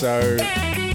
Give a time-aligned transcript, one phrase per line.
[0.00, 0.38] So,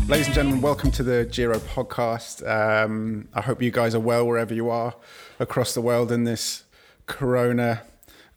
[0.08, 2.42] ladies and gentlemen, welcome to the Giro podcast.
[2.50, 4.96] Um, I hope you guys are well wherever you are
[5.40, 6.64] across the world in this
[7.06, 7.84] corona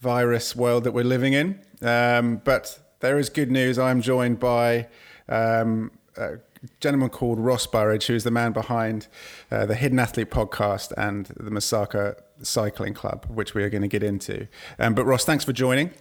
[0.03, 1.59] virus world that we're living in.
[1.81, 3.79] Um, but there is good news.
[3.79, 4.89] I'm joined by
[5.31, 6.33] um, a
[6.81, 9.07] gentleman called Ross Burridge, who is the man behind
[9.51, 13.89] uh, the Hidden Athlete podcast and the Masaka Cycling Club, which we are going to
[13.89, 14.47] get into.
[14.79, 15.93] Um, but, Ross, thanks for joining.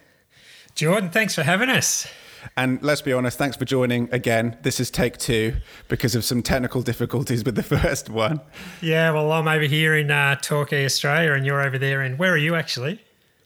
[0.76, 2.06] Jordan, thanks for having us.
[2.56, 4.58] And let's be honest, thanks for joining again.
[4.62, 8.42] This is take two because of some technical difficulties with the first one.
[8.82, 12.32] Yeah, well, I'm over here in uh, Torquay, Australia, and you're over there in where
[12.34, 13.02] are you actually?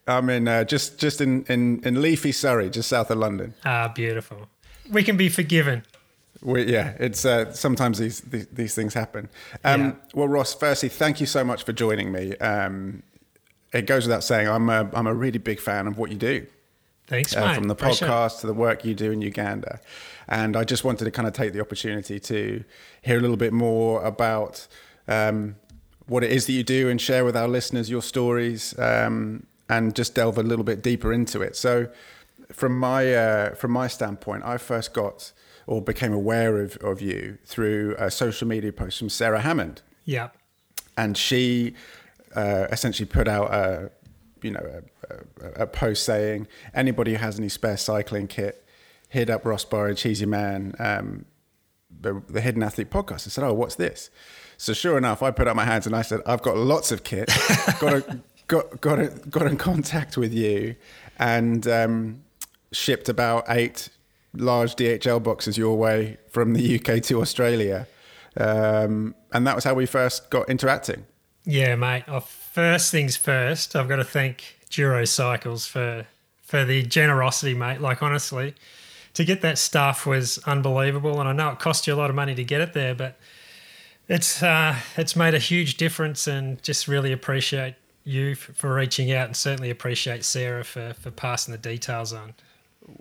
[0.07, 3.53] I'm in uh, just just in, in in leafy Surrey, just south of London.
[3.65, 4.49] Ah, beautiful.
[4.91, 5.83] We can be forgiven.
[6.41, 9.29] We, yeah, it's uh, sometimes these, these, these things happen.
[9.63, 9.93] Um, yeah.
[10.15, 12.35] Well, Ross, firstly, thank you so much for joining me.
[12.37, 13.03] Um,
[13.73, 16.47] it goes without saying, I'm a, I'm a really big fan of what you do.
[17.11, 19.81] Thanks, uh, From the podcast to the work you do in Uganda.
[20.29, 22.63] And I just wanted to kind of take the opportunity to
[23.01, 24.65] hear a little bit more about
[25.09, 25.57] um,
[26.07, 29.93] what it is that you do and share with our listeners your stories um, and
[29.93, 31.57] just delve a little bit deeper into it.
[31.57, 31.89] So,
[32.49, 35.33] from my uh, from my standpoint, I first got
[35.67, 39.81] or became aware of, of you through a social media post from Sarah Hammond.
[40.05, 40.29] Yeah,
[40.95, 41.73] and she
[42.37, 43.91] uh, essentially put out a
[44.41, 48.65] you know, a, a, a, post saying anybody who has any spare cycling kit,
[49.09, 49.65] hit up Ross
[50.01, 50.73] he's your man.
[50.79, 51.25] Um,
[52.01, 53.27] the, the Hidden Athlete podcast.
[53.27, 54.09] I said, "Oh, what's this?"
[54.57, 57.03] So sure enough, I put up my hands and I said, "I've got lots of
[57.03, 57.29] kit.
[57.79, 60.75] got a, got got a, got in contact with you,
[61.19, 62.23] and um,
[62.71, 63.89] shipped about eight
[64.33, 67.87] large DHL boxes your way from the UK to Australia."
[68.37, 71.05] Um, and that was how we first got interacting.
[71.43, 72.03] Yeah, mate.
[72.07, 76.05] I've first things first, I've got to thank Giro Cycles for
[76.43, 77.79] for the generosity, mate.
[77.79, 78.53] Like honestly,
[79.13, 82.15] to get that stuff was unbelievable, and I know it cost you a lot of
[82.15, 83.17] money to get it there, but
[84.07, 89.27] it's uh, it's made a huge difference, and just really appreciate you for reaching out,
[89.27, 92.33] and certainly appreciate Sarah for for passing the details on.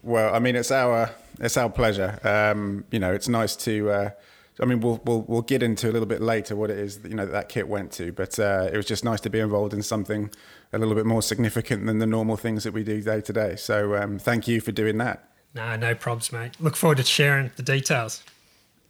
[0.02, 2.20] Well, I mean, it's our it's our pleasure.
[2.22, 3.90] Um, you know, it's nice to.
[3.90, 4.10] Uh,
[4.60, 7.08] I mean, we'll we'll we'll get into a little bit later what it is that,
[7.08, 9.40] you know that, that kit went to, but uh, it was just nice to be
[9.40, 10.30] involved in something
[10.72, 13.56] a little bit more significant than the normal things that we do day to day.
[13.56, 15.24] So um, thank you for doing that.
[15.54, 16.52] No, no probs, mate.
[16.60, 18.22] Look forward to sharing the details.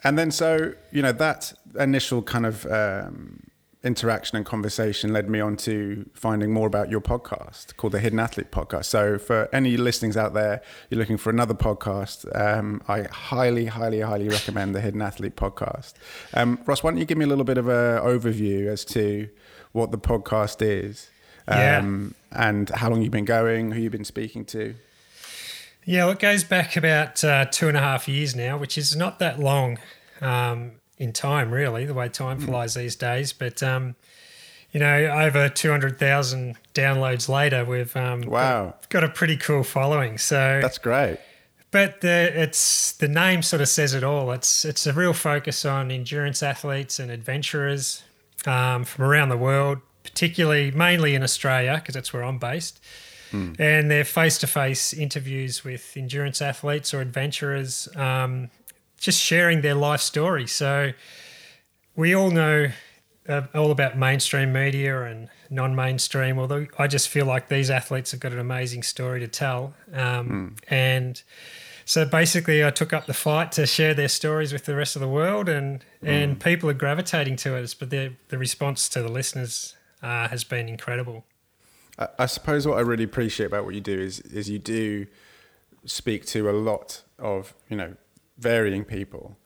[0.02, 3.42] And then, so you know that initial kind of um,
[3.82, 8.18] interaction and conversation led me on to finding more about your podcast called the Hidden
[8.18, 8.84] Athlete Podcast.
[8.86, 10.60] So, for any listenings out there,
[10.90, 15.94] you're looking for another podcast, um, I highly, highly, highly recommend the Hidden Athlete Podcast.
[16.34, 19.28] Um, Ross, why don't you give me a little bit of an overview as to
[19.72, 21.08] what the podcast is
[21.48, 22.48] um, yeah.
[22.50, 24.74] and how long you've been going, who you've been speaking to?
[25.86, 28.94] Yeah, well, it goes back about uh, two and a half years now, which is
[28.94, 29.78] not that long.
[30.20, 32.44] Um, in time, really, the way time mm.
[32.44, 33.32] flies these days.
[33.32, 33.96] But um,
[34.70, 39.36] you know, over two hundred thousand downloads later, we've um, wow got, got, a pretty
[39.36, 40.18] cool following.
[40.18, 41.18] So that's great.
[41.72, 44.30] But the, it's the name sort of says it all.
[44.30, 48.04] It's it's a real focus on endurance athletes and adventurers
[48.46, 52.80] um, from around the world, particularly mainly in Australia because that's where I'm based.
[53.32, 53.58] Mm.
[53.60, 58.50] And they're face to face interviews with endurance athletes or adventurers um,
[59.00, 60.46] just sharing their life story.
[60.46, 60.92] So
[61.96, 62.70] we all know
[63.28, 66.38] uh, all about mainstream media and non-mainstream.
[66.38, 70.56] Although I just feel like these athletes have got an amazing story to tell, um,
[70.56, 70.58] mm.
[70.68, 71.22] and
[71.84, 75.00] so basically, I took up the fight to share their stories with the rest of
[75.00, 76.08] the world, and mm.
[76.08, 77.74] and people are gravitating to us.
[77.74, 81.24] But the the response to the listeners uh, has been incredible.
[81.98, 85.06] I, I suppose what I really appreciate about what you do is is you do
[85.84, 87.96] speak to a lot of you know
[88.40, 89.36] varying people,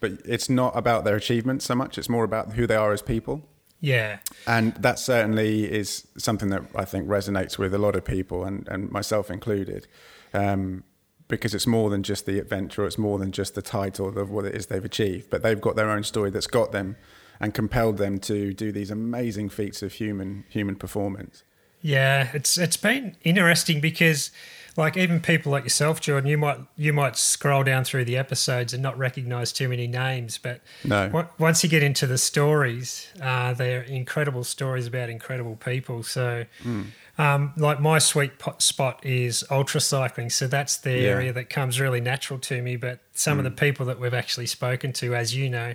[0.00, 1.98] but it's not about their achievements so much.
[1.98, 3.42] It's more about who they are as people.
[3.80, 4.18] Yeah.
[4.46, 8.66] And that certainly is something that I think resonates with a lot of people, and,
[8.68, 9.86] and myself included,
[10.32, 10.84] um,
[11.28, 14.44] because it's more than just the adventure, it's more than just the title of what
[14.44, 16.96] it is they've achieved, but they've got their own story that's got them
[17.40, 21.42] and compelled them to do these amazing feats of human human performance.
[21.80, 24.30] Yeah, it's it's been interesting because
[24.76, 28.74] like even people like yourself, Jordan, you might you might scroll down through the episodes
[28.74, 31.06] and not recognize too many names, but no.
[31.06, 36.02] w- once you get into the stories, uh, they're incredible stories about incredible people.
[36.02, 36.86] So, mm.
[37.18, 41.08] um, like my sweet spot is ultra cycling, so that's the yeah.
[41.08, 42.74] area that comes really natural to me.
[42.76, 43.40] But some mm.
[43.40, 43.56] of the hmm.
[43.56, 45.74] people that we've actually spoken to, as you know.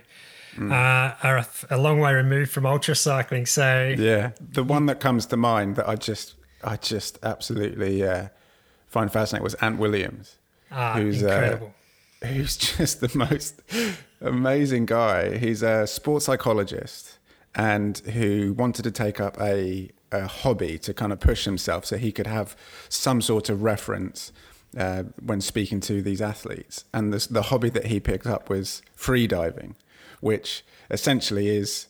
[0.55, 0.71] Mm.
[0.71, 4.31] Uh, are a, a long way removed from ultra cycling, so yeah.
[4.41, 8.29] The one that comes to mind that I just, I just absolutely uh,
[8.89, 10.37] find fascinating was Ant Williams,
[10.71, 11.73] ah, who's uh, incredible.
[12.21, 13.61] Uh, who's just the most
[14.21, 15.37] amazing guy.
[15.37, 17.17] He's a sports psychologist
[17.55, 21.97] and who wanted to take up a, a hobby to kind of push himself so
[21.97, 22.55] he could have
[22.89, 24.31] some sort of reference
[24.77, 26.85] uh, when speaking to these athletes.
[26.93, 29.75] And this, the hobby that he picked up was free diving,
[30.19, 31.87] which essentially is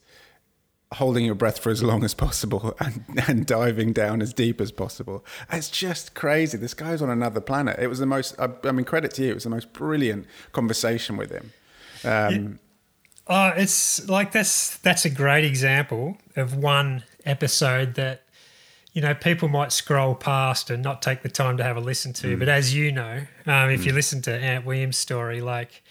[0.94, 4.71] holding your breath for as long as possible and, and diving down as deep as
[4.71, 5.24] possible.
[5.51, 6.57] It's just crazy.
[6.57, 7.77] This guy's on another planet.
[7.80, 10.25] It was the most, I, I mean, credit to you, it was the most brilliant
[10.51, 11.53] conversation with him.
[12.03, 12.59] Um,
[13.30, 18.24] Oh, it's like that's that's a great example of one episode that
[18.92, 22.12] you know people might scroll past and not take the time to have a listen
[22.13, 22.35] to.
[22.38, 25.83] But as you know, um, if you listen to Ant Williams' story, like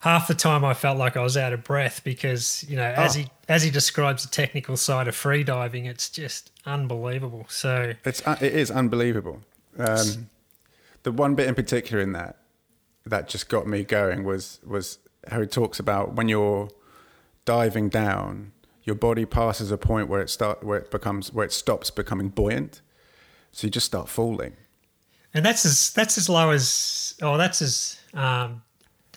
[0.00, 3.16] half the time I felt like I was out of breath because you know as
[3.16, 3.20] Oh.
[3.20, 7.46] he as he describes the technical side of free diving, it's just unbelievable.
[7.48, 9.42] So It's uh, it is unbelievable.
[9.78, 10.28] Um,
[11.04, 12.36] the one bit in particular in that
[13.06, 14.98] that just got me going was was
[15.28, 16.68] how he talks about when you're
[17.44, 18.52] diving down,
[18.84, 22.28] your body passes a point where it start where it becomes where it stops becoming
[22.28, 22.80] buoyant,
[23.52, 24.54] so you just start falling.
[25.34, 28.62] and that's as that's as low as oh that's as um,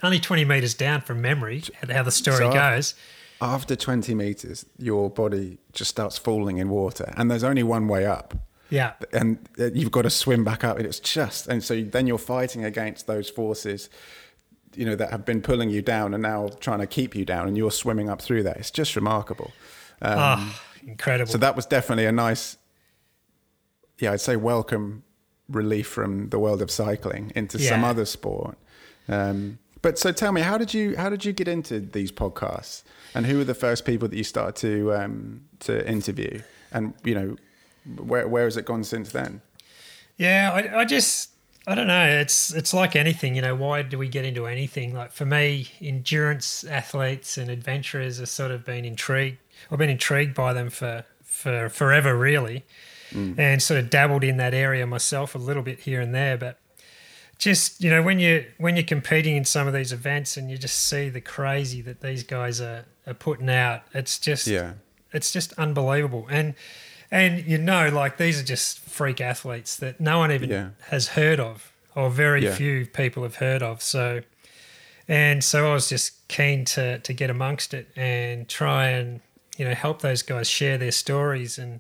[0.04, 1.64] only twenty meters down from memory.
[1.90, 2.96] How the story So- goes.
[3.42, 8.06] After 20 meters, your body just starts falling in water, and there's only one way
[8.06, 8.34] up.
[8.70, 8.94] Yeah.
[9.12, 12.18] and uh, you've got to swim back up and it's just and so then you're
[12.18, 13.88] fighting against those forces
[14.76, 17.48] you know that have been pulling you down and now trying to keep you down
[17.48, 19.52] and you're swimming up through that it's just remarkable
[20.02, 21.32] um, Ah, incredible.
[21.32, 22.58] so that was definitely a nice
[24.00, 25.04] yeah i'd say welcome
[25.50, 28.58] relief from the world of cycling into some other sport
[29.08, 32.82] um, but so tell me how did you how did you get into these podcasts
[33.14, 36.42] and who were the first people that you started to um, to interview
[36.72, 37.36] and you know
[37.98, 39.42] where where has it gone since then
[40.18, 41.30] Yeah, I, I just
[41.66, 42.06] I don't know.
[42.06, 43.56] It's it's like anything, you know.
[43.56, 44.94] Why do we get into anything?
[44.94, 49.38] Like for me, endurance athletes and adventurers have sort of been intrigued.
[49.72, 52.64] I've been intrigued by them for for forever, really,
[53.38, 56.38] and sort of dabbled in that area myself a little bit here and there.
[56.38, 56.60] But
[57.44, 60.58] just you know, when you when you're competing in some of these events and you
[60.58, 64.74] just see the crazy that these guys are are putting out, it's just Yeah.
[65.12, 66.28] it's just unbelievable.
[66.30, 66.56] And
[67.12, 70.70] and you know, like these are just freak athletes that no one even Yeah.
[70.90, 72.56] has heard of, or very Yeah.
[72.56, 73.82] few people have heard of.
[73.84, 74.22] So,
[75.08, 79.22] and so I was just keen to to get amongst it and try and
[79.58, 81.80] you know help those guys share their stories and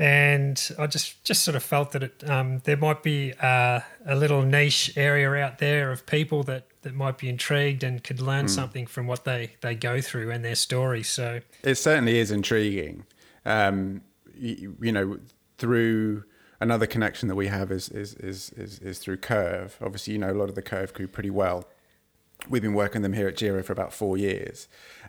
[0.00, 4.16] and I just just sort of felt that it um, there might be uh, a
[4.16, 8.48] little niche area out there of people that that might be intrigued and could learn
[8.48, 11.02] something from what they they go through and their story.
[11.02, 13.04] So It certainly is intriguing.
[13.44, 14.00] Um,
[14.34, 15.18] you, you know,
[15.58, 16.24] through
[16.60, 19.76] another connection that we have is, is is is is through Curve.
[19.82, 21.66] Obviously, you know a lot of the Curve crew pretty well.
[22.48, 24.66] We've been working them here at Giro for about four years,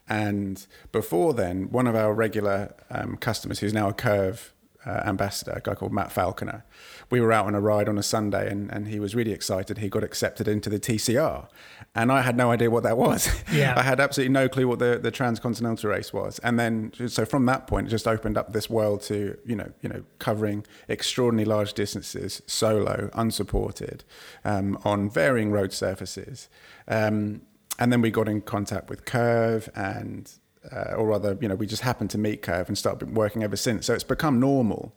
[0.10, 4.54] and before then, one of our regular um, customers, who's now a Curve
[4.86, 6.66] uh, ambassador, a guy called Matt Falconer.
[7.10, 9.78] We were out on a ride on a Sunday, and, and he was really excited.
[9.78, 11.48] He got accepted into the TCR,
[11.94, 13.30] and I had no idea what that was.
[13.52, 13.74] Yeah.
[13.76, 17.46] I had absolutely no clue what the, the transcontinental race was, and then so from
[17.48, 21.50] that point, it just opened up this world to you know you know covering extraordinarily
[21.50, 24.06] large distances solo, unsupported,
[24.46, 26.48] um, on varying road surfaces,
[26.88, 27.42] um,
[27.78, 30.32] and then we got in contact with Curve and.
[30.72, 33.56] Uh, or rather, you know, we just happened to meet Curve and started working ever
[33.56, 33.88] since.
[33.88, 34.94] So it's become normal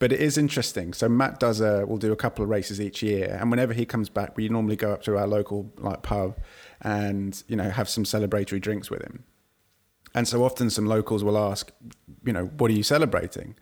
[0.00, 0.94] but it is interesting.
[0.94, 3.84] So Matt does a, we'll do a couple of races each year, and whenever he
[3.84, 6.36] comes back, we normally go up to our local like pub,
[6.80, 9.24] and you know have some celebratory drinks with him.
[10.14, 11.70] And so often some locals will ask,
[12.24, 13.54] you know, what are you celebrating?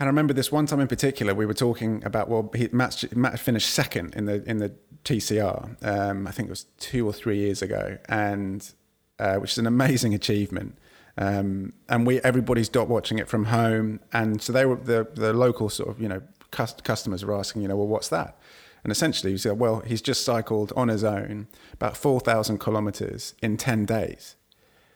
[0.00, 3.04] And I remember this one time in particular, we were talking about well, he, Matt's,
[3.14, 5.84] Matt finished second in the in the TCR.
[5.86, 8.72] Um, I think it was two or three years ago, and
[9.18, 10.76] uh, which is an amazing achievement.
[11.18, 15.32] Um, and we everybody's dot watching it from home, and so they were the the
[15.32, 18.38] local sort of you know cus- customers were asking, you know, well, what's that?
[18.84, 23.34] And essentially, he said, well, he's just cycled on his own about four thousand kilometers
[23.42, 24.36] in ten days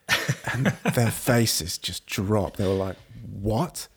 [0.52, 2.56] and their faces just dropped.
[2.56, 2.96] They were like,
[3.30, 3.88] "What?"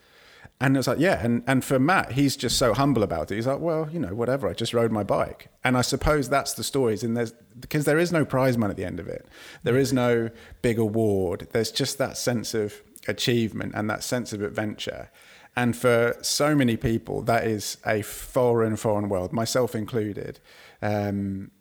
[0.64, 3.36] And it's like, "Yeah." And and for Matt, he's just so humble about it.
[3.36, 4.48] He's like, "Well, you know, whatever.
[4.48, 7.04] I just rode my bike." And I suppose that's the stories.
[7.04, 9.28] And there's because there is no prize money at the end of it.
[9.64, 10.30] There is no
[10.62, 11.50] big award.
[11.52, 15.12] There's just that sense of achievement and that sense of adventure.
[15.56, 20.40] And for so many people, that is a foreign, foreign world, myself included.
[20.82, 21.52] Um,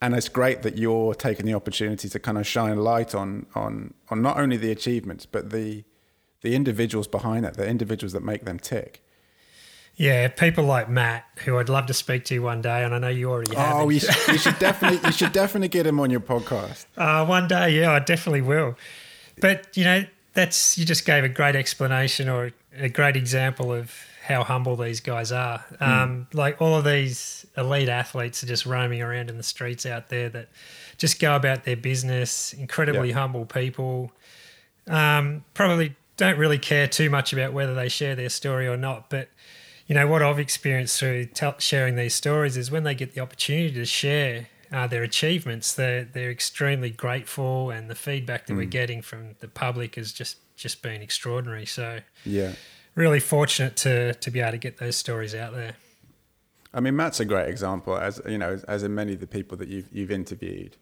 [0.00, 3.94] and it's great that you're taking the opportunity to kind of shine light on on
[4.08, 5.84] on not only the achievements but the
[6.42, 9.02] the individuals behind that, the individuals that make them tick.
[9.94, 13.08] Yeah, people like Matt, who I'd love to speak to one day, and I know
[13.08, 13.76] you already have.
[13.76, 16.86] Oh, you should, you should definitely you should definitely get him on your podcast.
[16.96, 18.74] Uh, one day, yeah, I definitely will.
[19.40, 23.92] But you know, that's you just gave a great explanation or a great example of
[24.24, 25.62] how humble these guys are.
[25.80, 30.08] Um, Like all of these elite athletes are just roaming around in the streets out
[30.08, 30.48] there that
[30.96, 32.54] just go about their business.
[32.54, 33.14] Incredibly Yeah.
[33.16, 34.10] humble people.
[34.88, 39.10] Um, probably don't really care too much about whether they share their story or not,
[39.10, 39.28] but
[39.88, 43.20] you know what I've experienced through tell sharing these stories is when they get the
[43.20, 48.66] opportunity to share uh, their achievements, they're they're extremely grateful, and the feedback that we're
[48.66, 51.66] getting from the public has just just been extraordinary.
[51.66, 52.52] So Yeah.
[52.94, 55.74] really fortunate to to be able to get those stories out there.
[56.72, 59.26] I mean, Matt's a great example, as you know, as, as in many of the
[59.26, 60.76] people that you've you've interviewed.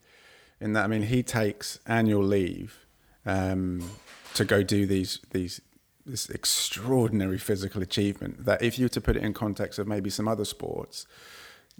[0.60, 2.84] In that, I mean, he takes annual leave
[3.24, 3.90] um,
[4.34, 5.60] to go do these these
[6.06, 8.44] this extraordinary physical achievement.
[8.44, 11.06] That if you were to put it in context of maybe some other sports,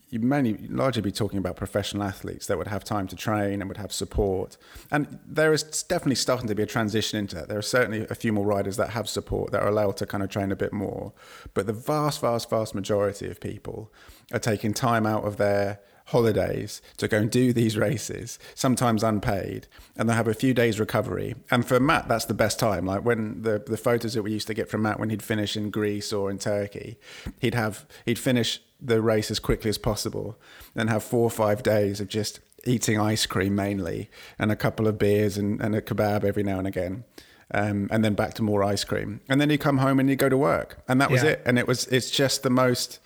[0.08, 3.68] you mainly largely be talking about professional athletes that would have time to train and
[3.68, 4.56] would have support.
[4.90, 7.48] And there is definitely starting to be a transition into that.
[7.48, 10.22] There are certainly a few more riders that have support that are allowed to kind
[10.22, 11.12] of train a bit more.
[11.54, 13.92] But the vast, vast, vast majority of people
[14.32, 15.80] are taking time out of their
[16.10, 20.78] holidays to go and do these races, sometimes unpaid, and they'll have a few days
[20.78, 21.34] recovery.
[21.50, 22.84] And for Matt, that's the best time.
[22.86, 25.56] Like when the, the photos that we used to get from Matt when he'd finish
[25.56, 26.98] in Greece or in Turkey,
[27.40, 30.38] he'd have he'd finish the race as quickly as possible,
[30.74, 34.86] then have four or five days of just eating ice cream mainly and a couple
[34.86, 37.04] of beers and, and a kebab every now and again.
[37.52, 39.20] Um, and then back to more ice cream.
[39.28, 40.78] And then you come home and you go to work.
[40.86, 41.30] And that was Yeah.
[41.30, 41.42] it.
[41.44, 43.00] And it was it's just the most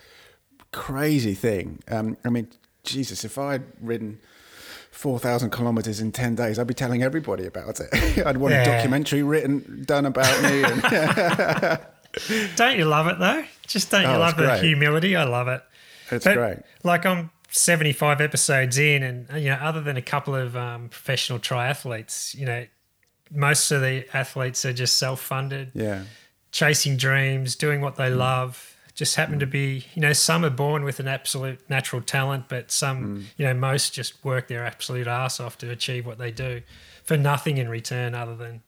[0.71, 1.81] crazy thing.
[1.91, 2.49] Um, I mean,
[2.85, 4.21] Jesus, if I'd ridden
[4.91, 7.89] 4,000 kilometers in 10 days, I'd be telling everybody about it.
[8.27, 10.63] I'd want a documentary written, done about me.
[10.63, 10.83] And,
[12.57, 13.45] Don't you love it though?
[13.67, 15.17] Just don't you Oh, love the humility?
[15.17, 15.63] I love it.
[16.13, 16.59] it's But, great.
[16.85, 21.39] Like I'm 75 episodes in, and you know, other than a couple of um, professional
[21.41, 22.67] triathletes, you know,
[23.33, 26.03] most of the athletes are just self-funded, Yeah.
[26.53, 27.99] chasing dreams, doing what Mm.
[27.99, 28.74] they love.
[28.95, 32.71] Just happen to be, you know, some are born with an absolute natural talent, but
[32.71, 33.25] some, Mm.
[33.37, 36.63] you know, most just work their absolute ass off to achieve what they do
[37.03, 38.63] for nothing in return other than,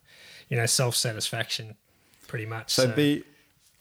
[0.49, 1.77] you know, self-satisfaction,
[2.27, 2.73] pretty much.
[2.73, 3.25] So, the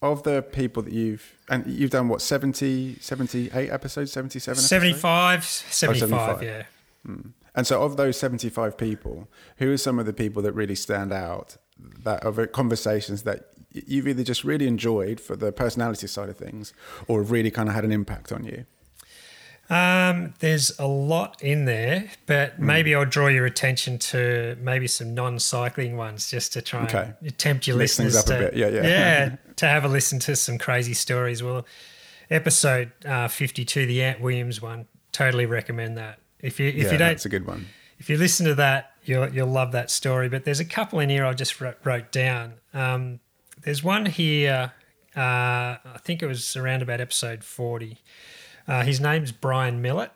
[0.02, 4.70] of the people that you've and you've done what 70 78 episodes 77 episodes?
[4.70, 6.44] 75, 75, 75.
[6.44, 6.64] yeah.
[7.56, 11.12] and so of those 75 people who are some of the people that really stand
[11.12, 11.58] out
[12.04, 13.50] that are conversations that
[13.88, 16.74] you've either just really enjoyed for the personality side of things
[17.08, 18.66] or have really kind of had an impact on you
[19.68, 22.68] Um, there's a lot in there, but Hmm.
[22.68, 27.14] maybe I'll draw your attention to maybe some non-cycling ones just to try Okay.
[27.20, 28.54] and tempt your Mix listeners up a bit.
[28.56, 28.84] Yeah, yeah.
[28.84, 31.42] yeah to have a listen to some crazy stories.
[31.42, 31.66] Well,
[32.30, 36.20] episode uh, 52, the Ant Williams one, totally recommend that.
[36.40, 37.66] If you if yeah you don't that's a good one
[37.98, 40.30] if you listen to that, you'll you'll love that story.
[40.30, 42.54] But there's a couple in here I just wrote, wrote down.
[42.74, 43.20] Um,
[43.66, 44.72] there's one here.
[45.16, 47.98] Uh, I think it was around about episode forty.
[48.68, 50.12] Uh, his name's Brian Millett.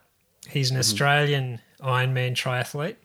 [0.47, 2.95] He's an Australian Ironman triathlete.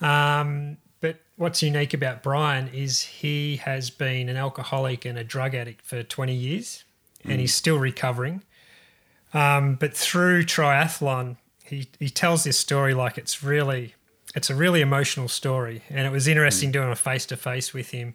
[0.00, 5.54] Um, but what's unique about Brian is he has been an alcoholic and a drug
[5.54, 6.84] addict for 20 years,
[7.24, 8.42] and he's still recovering.
[9.34, 13.94] Um, but through triathlon, he, he tells this story like it's really
[14.36, 17.90] it's a really emotional story, and it was interesting doing a face to face with
[17.90, 18.14] him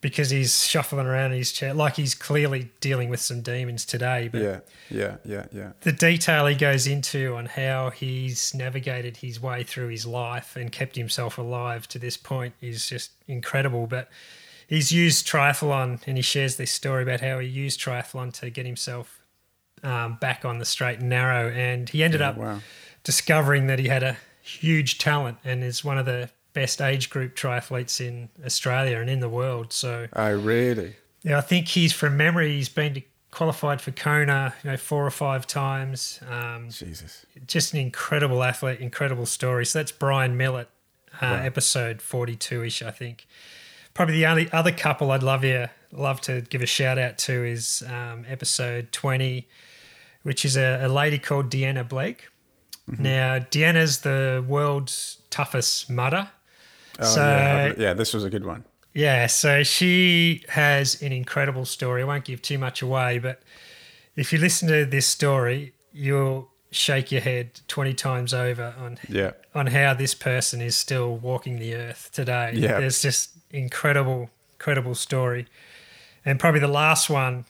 [0.00, 4.28] because he's shuffling around in his chair like he's clearly dealing with some demons today.
[4.30, 9.40] But yeah yeah yeah yeah the detail he goes into on how he's navigated his
[9.40, 13.86] way through his life and kept himself alive to this point is just incredible.
[13.86, 14.08] But
[14.66, 18.66] he's used triathlon and he shares this story about how he used triathlon to get
[18.66, 19.20] himself
[19.84, 21.48] um, back on the straight and narrow.
[21.50, 22.60] And he ended up wow
[23.04, 24.18] discovering that he had a
[24.48, 29.20] huge talent and is one of the best age group triathletes in Australia and in
[29.20, 29.72] the world.
[29.72, 32.56] So oh really yeah, I think he's from memory.
[32.56, 36.20] He's been to, qualified for Kona, you know, four or five times.
[36.28, 39.66] Um, jesus just an incredible athlete, incredible story.
[39.66, 40.68] So that's Brian Millett,
[41.20, 43.26] uh, episode forty-two-ish, I think.
[43.92, 47.44] Probably the only other couple I'd love you love to give a shout out to
[47.44, 49.48] is um, episode twenty,
[50.22, 52.28] which is a, a lady called Deanna Blake.
[52.98, 56.30] Now, Deanna's the world's toughest mudder.
[56.98, 58.64] oh, so yeah, yeah this was a good one
[58.98, 62.02] yeah, so she has an incredible story.
[62.02, 63.40] I won't give too much away, but
[64.16, 69.30] if you listen to this story, you'll shake your head 20 times over on yeah
[69.54, 72.52] on how this person is still walking the earth today.
[72.54, 72.80] Yeah.
[72.80, 75.46] There's just incredible, incredible story.
[76.24, 77.44] And probably the last one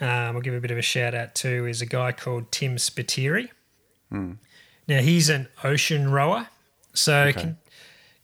[0.00, 2.76] um, I'll give a bit of a shout out to, is a guy called Tim
[2.76, 3.50] Spiteri.
[4.88, 6.48] Now, he's an ocean rower.
[6.94, 7.40] So, Okay.
[7.40, 7.58] can,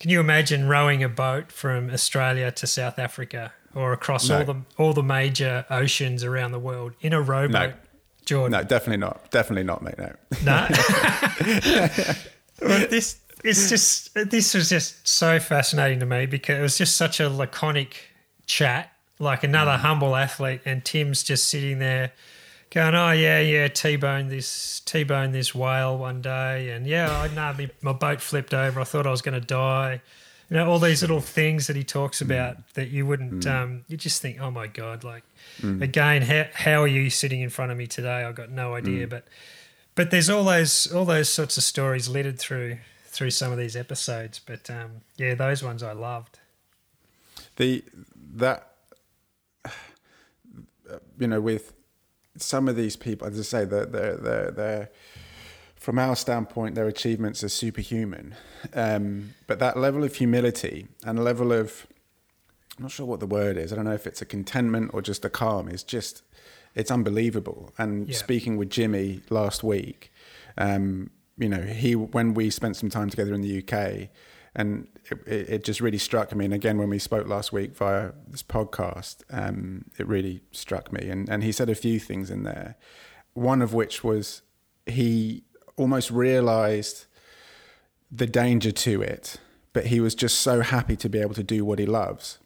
[0.00, 4.38] can you imagine rowing a boat from Australia to South Africa or across No.
[4.38, 7.74] all the all the major oceans around the world in a rowboat?
[8.26, 8.52] Jordan.
[8.52, 9.30] No, definitely not.
[9.30, 9.94] Definitely not, mate.
[9.98, 10.12] No.
[10.44, 10.68] No.
[12.60, 16.96] Well, this it's just this was just so fascinating to me because it was just
[16.96, 17.96] such a laconic
[18.46, 19.78] chat, like another Mm.
[19.78, 22.10] humble athlete, and Tim's just sitting there
[22.70, 27.54] going, "Oh yeah, yeah, t-bone this t-bone this whale one day, and yeah, I know
[27.58, 28.80] my, my boat flipped over.
[28.80, 30.00] I thought I was going to die."
[30.50, 33.98] You know, all these little things that he talks about that you wouldn't, um, you
[33.98, 35.25] just think, "Oh my god!" Like
[35.82, 38.25] again, how how are you sitting in front of me today?
[38.25, 39.26] I got no idea, but
[39.94, 43.76] but there's all those all those sorts of stories littered through through some of these
[43.76, 44.38] episodes.
[44.38, 46.38] But um, yeah, those ones I loved.
[47.56, 47.84] the
[48.37, 48.75] that
[51.18, 51.72] you know with
[52.40, 54.88] some of these people as i say they're they're they're, they're
[55.76, 58.35] from our standpoint their achievements are superhuman.
[58.75, 61.87] Um, but that level of humility and a level of
[62.76, 63.73] i'm not sure what the word is.
[63.73, 65.68] I don't know if it's a contentment or just a calm.
[65.68, 66.23] Is just
[66.75, 67.73] it's unbelievable.
[67.78, 68.16] And Yeah.
[68.16, 70.12] speaking with jimmy last week
[70.57, 74.09] um, you know he when we spent some time together in the uk
[74.54, 74.88] and
[75.26, 76.44] it, it just really struck me.
[76.44, 81.08] And again, when we spoke last week via this podcast, um, it really struck me.
[81.08, 82.76] And and he said a few things in there.
[83.34, 84.42] One of which was
[84.86, 85.44] he
[85.76, 87.06] almost realised
[88.10, 89.36] the danger to it,
[89.72, 92.38] but he was just so happy to be able to do what he loves.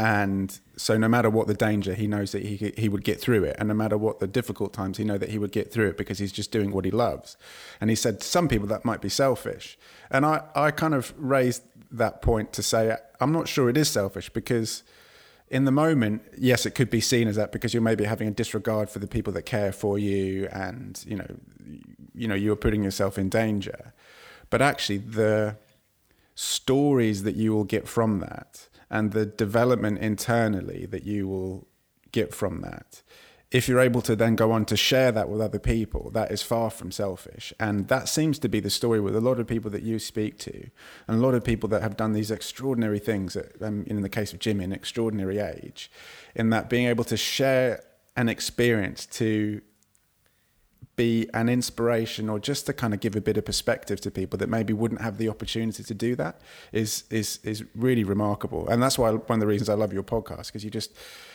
[0.00, 3.44] And so, no matter what the danger, he knows that he he would get through
[3.44, 5.88] it, and no matter what the difficult times, he know that he would get through
[5.90, 7.36] it because he's just doing what he loves.
[7.82, 9.78] And he said, some people that might be selfish,
[10.10, 13.90] and I I kind of raised that point to say I'm not sure it is
[13.90, 14.84] selfish because
[15.48, 18.30] in the moment, yes, it could be seen as that because you're maybe having a
[18.30, 21.30] disregard for the people that care for you, and you know,
[22.14, 23.92] you know, you're putting yourself in danger.
[24.48, 25.56] But actually, the
[26.34, 31.66] stories that you will get from that and the development internally that you will
[32.12, 33.02] get from that.
[33.50, 36.40] If you're able to then go on to share that with other people that is
[36.40, 37.52] far from selfish.
[37.58, 40.38] And that seems to be the story with a lot of people that you speak
[40.40, 40.70] to
[41.08, 44.08] and a lot of people that have done these extraordinary things at, um, in the
[44.08, 45.90] case of jimmy an extraordinary age
[46.36, 47.82] in that being able to share
[48.16, 49.60] an experience to
[51.00, 54.36] be an inspiration or just to kind of give a bit of perspective to people
[54.38, 56.34] that maybe wouldn't have the opportunity to do that
[56.72, 60.02] is is is really remarkable and that's why one of the reasons I love your
[60.02, 60.90] podcast because you just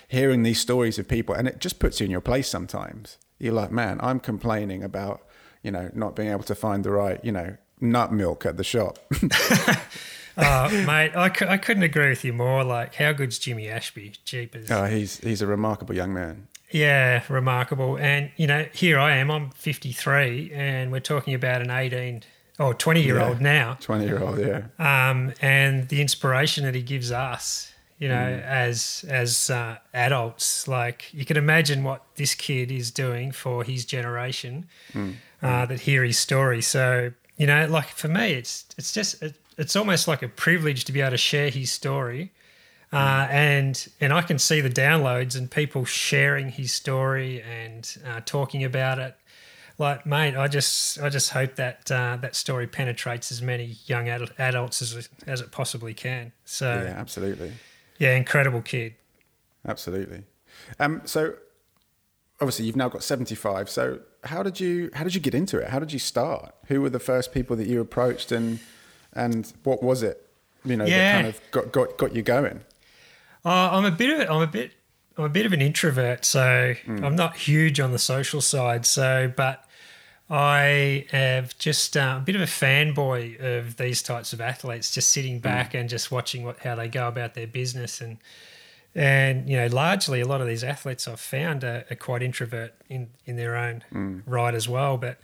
[0.07, 3.53] hearing these stories of people and it just puts you in your place sometimes you're
[3.61, 5.17] like man I'm complaining about
[5.63, 8.63] you know not being able to find the right you know nut milk at the
[8.63, 8.99] shop
[10.37, 12.61] Oh, mate, I, cou- I couldn't agree with you more.
[12.65, 14.11] Like, how good's Jimmy Ashby?
[14.25, 14.69] Jeepers.
[14.69, 17.97] oh he's he's a remarkable young man Yeah, remarkable.
[17.97, 22.23] And, you know, here I am, I'm 53, and we're talking about an 18
[22.59, 23.77] or 20 year old now.
[23.79, 29.05] 20 year old yeah um, and the inspiration that he gives us, you know, as
[29.07, 30.67] as uh, adults.
[30.67, 34.67] Like you can imagine what this kid is doing for his generation
[35.41, 36.61] uh, that hear his story.
[36.61, 40.83] So you know, like for me, it's it's just it, it's almost like a privilege
[40.85, 42.31] to be able to share his story.
[42.93, 48.21] Uh, and and I can see the downloads and people sharing his story and uh,
[48.25, 49.15] talking about it.
[49.77, 54.07] Like, mate, I just I just hope that uh, that story penetrates as many young
[54.07, 56.31] adult, adults as as it possibly can.
[56.45, 57.51] So yeah absolutely.
[57.97, 58.93] yeah, incredible kid.
[59.67, 60.23] Absolutely.
[60.79, 61.33] Um, so
[62.39, 63.69] obviously you've now got 75.
[63.69, 65.69] So how did you how did you get into it?
[65.69, 66.55] How did you start?
[66.67, 68.59] Who were the first people that you approached and
[69.11, 70.25] and what was it?
[70.63, 70.97] You know, Yeah.
[70.97, 72.61] that kind of got, got got you going.
[73.45, 74.71] Uh, I'm a bit of I'm a bit
[75.17, 76.73] I'm a bit of an introvert, so
[77.05, 78.85] I'm not huge on the social side.
[78.85, 79.63] So, but
[80.29, 85.09] I have just uh, a bit of a fanboy of these types of athletes, just
[85.11, 88.17] sitting back and just watching what how they go about their business and
[88.95, 92.73] and you know largely a lot of these athletes I've found are, are quite introvert
[92.89, 93.83] in in their own
[94.25, 94.97] right as well.
[94.97, 95.19] But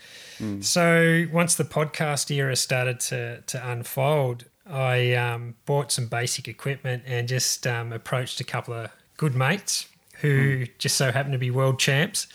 [0.61, 7.03] so once the podcast era started to to unfold, I um, bought some basic equipment
[7.05, 9.87] and just um, approached a couple of good mates
[10.21, 12.27] who just so happened to be world champs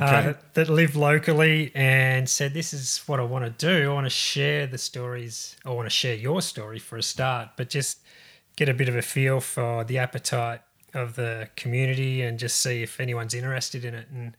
[0.00, 0.22] uh, Okay.
[0.26, 3.90] that, that live locally and said, This is what I want to do.
[3.90, 5.56] I want to share the stories.
[5.64, 7.98] I want to share your story for a start, but just
[8.56, 10.60] get a bit of a feel for the appetite
[10.94, 14.08] of the community and just see if anyone's interested in it.
[14.12, 14.36] And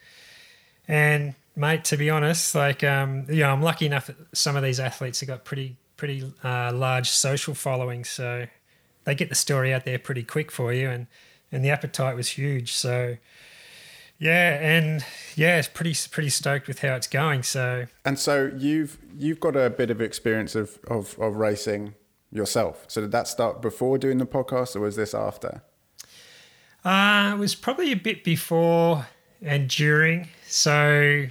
[0.88, 4.64] and mate, to be honest, like um, you know, I'm lucky enough that some of
[4.64, 8.48] these athletes have got pretty pretty uh, large social following, so
[9.04, 11.06] they get the story out there pretty quick for you, and
[11.52, 12.74] and the appetite was huge.
[12.74, 13.18] So
[14.18, 17.44] Yeah, and yeah, it's pretty pretty stoked with how it's going.
[17.44, 21.96] So And so you've you've got a bit of experience of, of, of racing
[22.32, 22.86] yourself.
[22.88, 25.62] So did that start before doing the podcast, or was this after?
[26.84, 29.08] uh, it was probably a bit before
[29.40, 30.30] and during.
[30.48, 31.28] So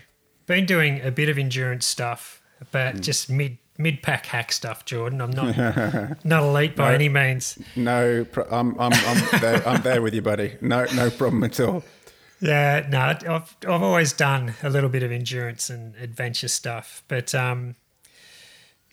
[0.47, 4.85] been doing a bit of endurance stuff, but just mid mid pack hack stuff.
[4.85, 5.57] Jordan, I'm not
[6.25, 6.95] not elite by No.
[6.95, 7.59] any means.
[7.77, 10.57] No, I'm I'm I'm there, I'm there with you, buddy.
[10.61, 11.83] No no problem at all.
[12.41, 13.01] Yeah, no,
[13.35, 17.75] I've I've always done a little bit of endurance and adventure stuff, but um,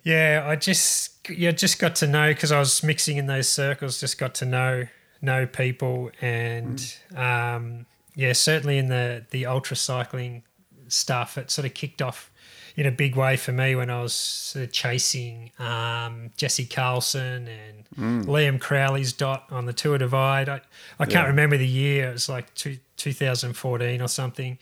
[0.03, 3.99] yeah, I just yeah just got to know because I was mixing in those circles.
[3.99, 4.87] Just got to know
[5.21, 10.43] know people, and um, yeah, certainly in the the ultra cycling
[10.89, 12.31] stuff, it sort of kicked off
[12.77, 17.47] in a big way for me when I was sort of chasing um, Jesse Carlsson
[17.49, 20.47] and Liam Crowley's dot on the Tour Divide.
[20.47, 20.61] I,
[20.99, 21.27] I can't Yeah.
[21.27, 22.09] remember the year.
[22.09, 24.59] It was like two, 2014 or something.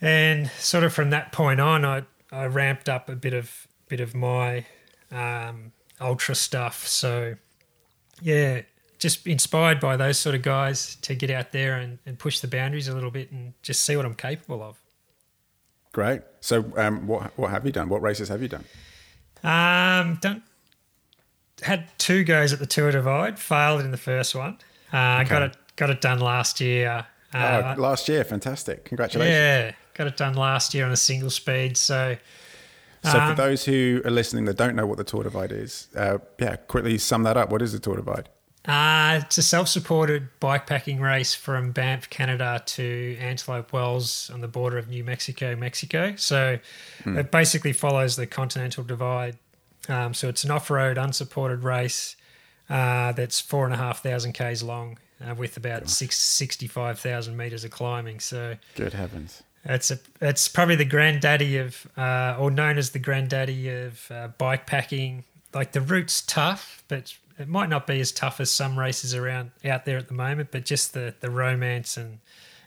[0.00, 4.00] And sort of from that point on, I, I ramped up a bit of bit
[4.00, 4.66] of my
[5.10, 6.86] um, ultra stuff.
[6.86, 7.36] So
[8.20, 8.62] yeah,
[8.98, 12.48] just inspired by those sort of guys to get out there and, and push the
[12.48, 14.76] boundaries a little bit and just see what I'm capable of.
[15.96, 16.20] Great.
[16.42, 17.88] So um, what what have you done?
[17.88, 18.66] What races have you done?
[19.42, 20.42] Um, done,
[21.62, 23.38] had two goes at the Tour Divide.
[23.38, 24.58] Failed in the first one.
[24.92, 25.56] Uh, Got it.
[25.76, 27.06] Got it done last year.
[27.32, 28.84] Uh, oh, last year, fantastic!
[28.84, 29.32] Congratulations.
[29.34, 31.78] yeah, got it done last year on a single speed.
[31.78, 32.18] So
[33.02, 35.88] So for Um, those who are listening that don't know what the Tour Divide is,
[35.96, 37.48] uh, yeah, quickly sum that up.
[37.48, 38.28] What is the Tour Divide?
[38.66, 44.78] Uh, it's a self-supported bikepacking race from Banff, Canada, to Antelope Wells on the border
[44.78, 46.14] of New Mexico, Mexico.
[46.16, 46.58] So
[47.04, 49.36] it basically follows the Continental Divide.
[49.88, 52.16] Um, so it's an off-road, unsupported race
[52.68, 57.64] uh, that's four and a half thousand k's long, uh, with about six, 65,000 meters
[57.64, 58.20] of climbing.
[58.20, 59.42] So Good heavens!
[59.64, 64.28] It's a it's probably the granddaddy of, uh, or known as the granddaddy of uh,
[64.38, 64.70] bike.
[65.54, 69.50] Like the route's tough, but it might not be as tough as some races around
[69.64, 70.50] out there at the moment.
[70.50, 72.18] But just the the romance and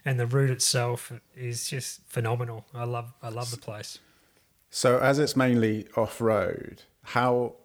[0.05, 2.65] and the route itself is just phenomenal.
[2.73, 3.99] I love I love the place.
[4.69, 7.55] So as it's mainly off road, how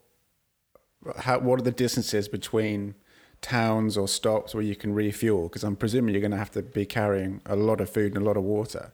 [1.18, 2.94] how what are the distances between
[3.40, 5.44] towns or stops where you can refuel?
[5.44, 8.22] Because I'm presuming you're going to have to be carrying a lot of food and
[8.22, 8.92] a lot of water.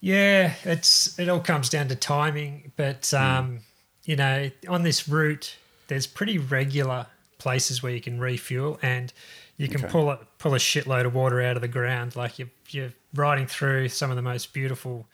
[0.00, 3.60] Yeah, it's it all comes down to timing, but um,
[4.04, 5.56] you know, on this route,
[5.88, 7.06] there's pretty regular
[7.38, 9.12] places where you can refuel, and
[9.56, 9.88] you can Okay.
[9.92, 12.16] pull a pull a shitload of water out of the ground.
[12.16, 15.06] Like you're you're riding through some of the most beautiful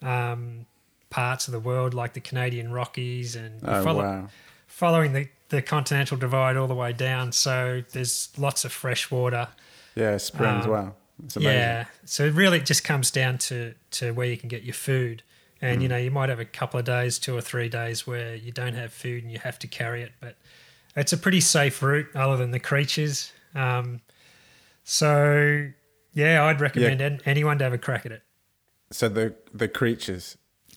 [0.00, 0.66] um,
[1.10, 4.28] parts of the world, like the Canadian Rockies, and Oh follow, wow!
[4.66, 7.32] following the the Continental Divide all the way down.
[7.32, 9.48] So there's lots of fresh water.
[9.94, 10.64] Yeah, springs.
[10.64, 11.52] Um, wow, it's amazing.
[11.60, 11.84] Yeah.
[12.06, 15.22] So it really just comes down to, to where you can get your food.
[15.62, 15.82] And, Mm.
[15.82, 18.50] you know, you might have a couple of days, two or three days where you
[18.52, 20.12] don't have food and you have to carry it.
[20.20, 20.36] But
[20.96, 23.32] it's a pretty safe route other than the creatures.
[23.54, 24.00] Um,
[24.82, 25.68] so,
[26.12, 28.22] yeah, I'd recommend an anyone to have a crack at it.
[28.90, 30.36] So the the creatures.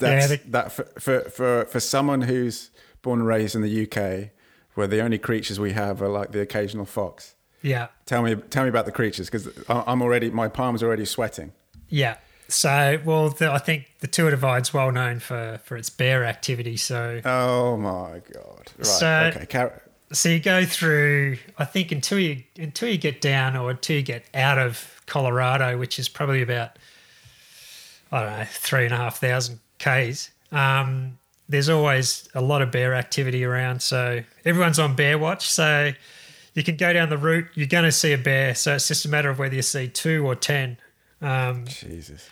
[0.00, 2.70] That's, the- that for, for for for someone who's
[3.02, 4.30] born and raised in the UK,
[4.74, 7.36] where the only creatures we have are like the occasional fox.
[7.62, 7.88] Yeah.
[8.06, 11.52] Tell me tell me about the creatures because I'm already my palms are already sweating.
[11.88, 12.16] Yeah.
[12.54, 16.76] So, well, the, I think the Tour Divide's well known for, for its bear activity.
[16.76, 18.70] So, Oh my god!
[18.78, 18.86] Right.
[18.86, 19.46] So- okay.
[19.46, 23.96] Car- So you go through, I think until you until you get down or until
[23.96, 26.78] you get out of Colorado, which is probably about
[28.12, 30.30] I don't know three and a half thousand k's.
[30.52, 35.50] Um, there's always a lot of bear activity around, so everyone's on bear watch.
[35.50, 35.92] So
[36.54, 38.54] you can go down the route, you're going to see a bear.
[38.54, 40.76] So it's just a matter of whether you see two or ten.
[41.20, 42.28] Um, Jesus.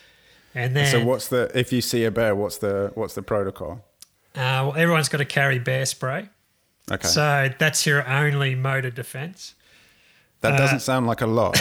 [0.55, 2.35] And then So what's the if you see a bear?
[2.35, 3.83] What's the what's the protocol?
[4.35, 6.29] uh, well, everyone's got to carry bear spray.
[6.91, 7.07] Okay.
[7.07, 9.55] So that's your only mode of defense.
[10.41, 11.57] that uh, doesn't sound like a lot.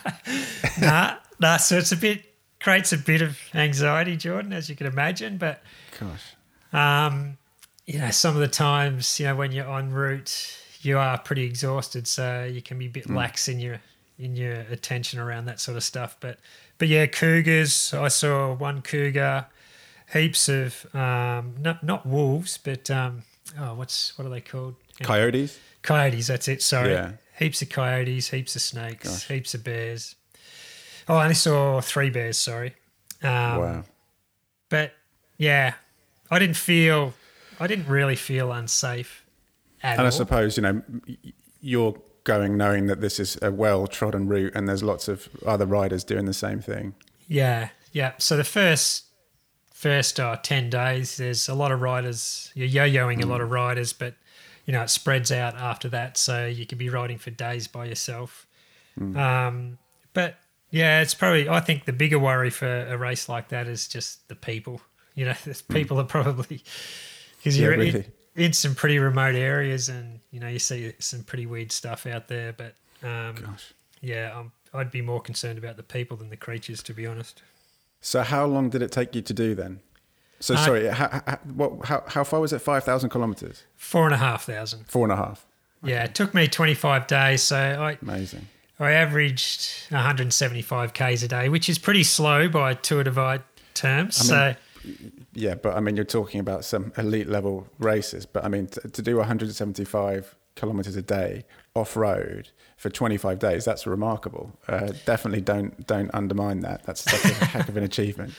[0.80, 1.56] nah, nah.
[1.58, 2.24] So it's a bit
[2.60, 5.36] creates a bit of anxiety, Jordan, as you can imagine.
[5.36, 5.62] But
[6.00, 6.34] Gosh.
[6.72, 7.38] um,
[7.86, 11.44] you know, some of the times, you know, when you're en route, you are pretty
[11.44, 13.80] exhausted, so you can be a bit lax in your
[14.18, 16.16] in your attention around that sort of stuff.
[16.20, 16.38] But
[16.78, 17.92] but yeah, cougars.
[17.94, 19.46] I saw one cougar,
[20.12, 23.22] heaps of um, not not wolves, but um,
[23.58, 24.76] oh, what's what are they called?
[25.02, 25.58] Coyotes.
[25.82, 26.62] Coyotes, that's it.
[26.62, 26.90] Sorry.
[26.92, 27.12] Yeah.
[27.38, 29.28] Heaps of coyotes, heaps of snakes, Gosh.
[29.28, 30.16] heaps of bears.
[31.08, 32.74] Oh, I only saw three bears, sorry.
[33.22, 33.84] Um, wow.
[34.68, 34.92] But
[35.36, 35.74] yeah,
[36.30, 37.14] I didn't feel,
[37.60, 39.24] I didn't really feel unsafe
[39.82, 40.06] at And all.
[40.08, 40.82] I suppose you know
[41.60, 41.94] you're
[42.28, 46.04] going knowing that this is a well trodden route and there's lots of other riders
[46.04, 46.94] doing the same thing.
[47.26, 48.12] Yeah, yeah.
[48.18, 49.06] So the first
[49.72, 52.52] first uh, ten days, there's a lot of riders.
[52.54, 54.14] You're yo-yoing a lot of riders, but
[54.66, 57.86] you know it spreads out after that, so you could be riding for days by
[57.86, 58.46] yourself.
[59.16, 59.78] Um,
[60.12, 60.36] but
[60.70, 61.48] yeah, it's probably.
[61.48, 64.80] I think the bigger worry for a race like that is just the people.
[65.14, 66.62] You know, there's people are probably
[67.38, 68.04] because Yeah, you're in, really.
[68.38, 72.28] In some pretty remote areas, and you know you see some pretty weird stuff out
[72.28, 72.52] there.
[72.52, 73.74] But um, Gosh.
[74.00, 77.42] yeah, I'm, I'd be more concerned about the people than the creatures, to be honest.
[78.00, 79.80] So how long did it take you to do then?
[80.40, 82.60] So Uh, sorry, how, how, what, how, how far was it?
[82.60, 83.64] 5,000 kilometers?
[83.74, 84.86] Four and a half thousand.
[84.86, 85.44] Four and a half.
[85.82, 88.46] Yeah, it took me 25 days, so I Amazing.
[88.78, 93.42] I averaged 175 k's a day, which is pretty slow by Tour Divide
[93.74, 94.14] terms.
[94.16, 94.54] so
[95.32, 98.26] Yeah, but I mean, you're talking about some elite level races.
[98.26, 103.64] But I mean, to, to do 175 kilometers a day off road for 25 days,
[103.64, 104.52] that's remarkable.
[104.66, 106.84] Uh, definitely don't don't undermine that.
[106.84, 108.34] That's, that's a heck of an achievement.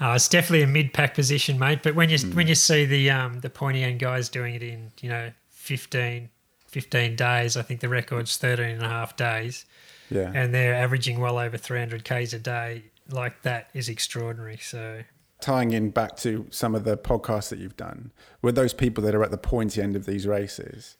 [0.00, 1.80] uh, it's definitely a mid pack position, mate.
[1.82, 2.34] But when you Hmm.
[2.34, 6.28] when you see the um, the pointy end guys doing it in you know 15,
[6.68, 9.64] 15 days, I think the record's 13 and a half days,
[10.10, 10.32] Yeah.
[10.34, 12.84] and they're averaging well over 300 k's a day.
[13.10, 14.56] Like that is extraordinary.
[14.58, 15.02] So
[15.42, 19.14] Tying in back to some of the podcasts that you've done, with those people that
[19.14, 20.96] are at the pointy end of these races,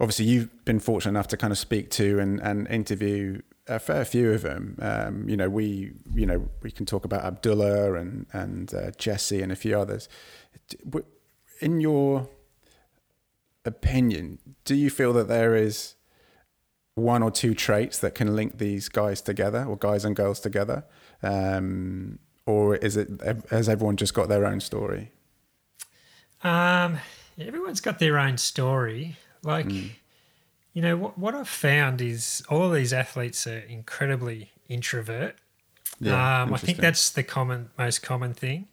[0.00, 4.04] obviously you've been fortunate enough to kind of speak to and, and interview a fair
[4.04, 4.76] few of them.
[4.80, 9.42] Um, you know, we you know we can talk about Abdullah and and uh, Jesse
[9.42, 10.08] and a few others.
[11.60, 12.28] In your
[13.64, 15.94] opinion, do you feel that there is
[16.94, 20.84] one or two traits that can link these guys together, or guys and girls together,
[21.22, 23.08] um, or is it
[23.50, 25.10] has everyone just got their own story?
[26.42, 26.98] Um,
[27.38, 29.16] everyone's got their own story.
[29.42, 29.66] Like,
[30.72, 35.36] you know, what, what I've found is all of these athletes are incredibly introvert.
[36.06, 38.68] um, I think that's the common, most common thing.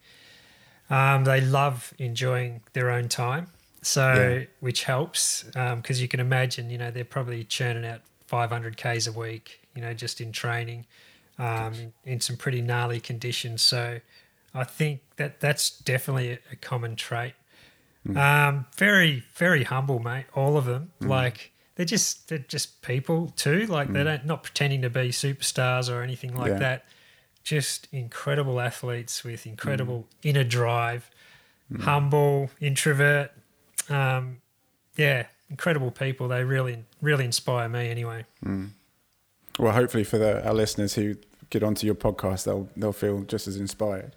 [0.89, 3.47] Um, they love enjoying their own time,
[3.81, 4.45] so Yeah.
[4.61, 9.11] which helps because you can imagine, you know, they're probably churning out 500 k's a
[9.11, 10.85] week, you know, just in training,
[11.37, 11.73] um,
[12.03, 13.61] in, some pretty gnarly conditions.
[13.61, 13.99] So
[14.53, 17.33] I think that that's definitely a, common trait.
[18.15, 20.25] Um, very, very humble, mate.
[20.33, 23.65] All of them, like they're just they're just people too.
[23.67, 26.59] Like they don't not pretending to be superstars or anything like Yeah.
[26.59, 26.85] that.
[27.43, 31.09] Just incredible athletes with incredible inner drive,
[31.81, 33.31] humble, introvert.
[33.89, 34.37] Um,
[34.97, 36.27] yeah, incredible people.
[36.29, 37.89] They really, really inspire me.
[37.89, 38.25] Anyway,
[39.59, 41.15] Well, hopefully for the, our listeners who
[41.49, 44.15] get onto your podcast, they'll they'll feel just as inspired.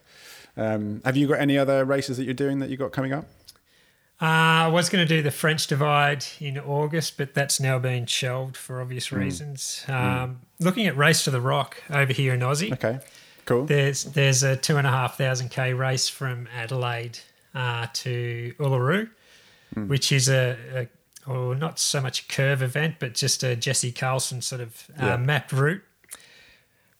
[0.56, 3.24] Um, have you got any other races that you're doing that you got coming up?
[4.22, 8.04] uh, I was going to do the French Divide in August, but that's now been
[8.04, 9.82] shelved for obvious reasons.
[9.88, 12.70] Um, Looking at Race to the Rock over here in Aussie.
[12.72, 12.98] Okay,
[13.46, 13.64] cool.
[13.64, 17.18] There's there's a two and a half thousand k race from Adelaide
[17.54, 19.08] uh, to Uluru,
[19.86, 23.92] which is a, a or not so much a curve event, but just a Jesse
[23.92, 25.16] Carlsson sort of uh, Yeah.
[25.16, 25.82] mapped route.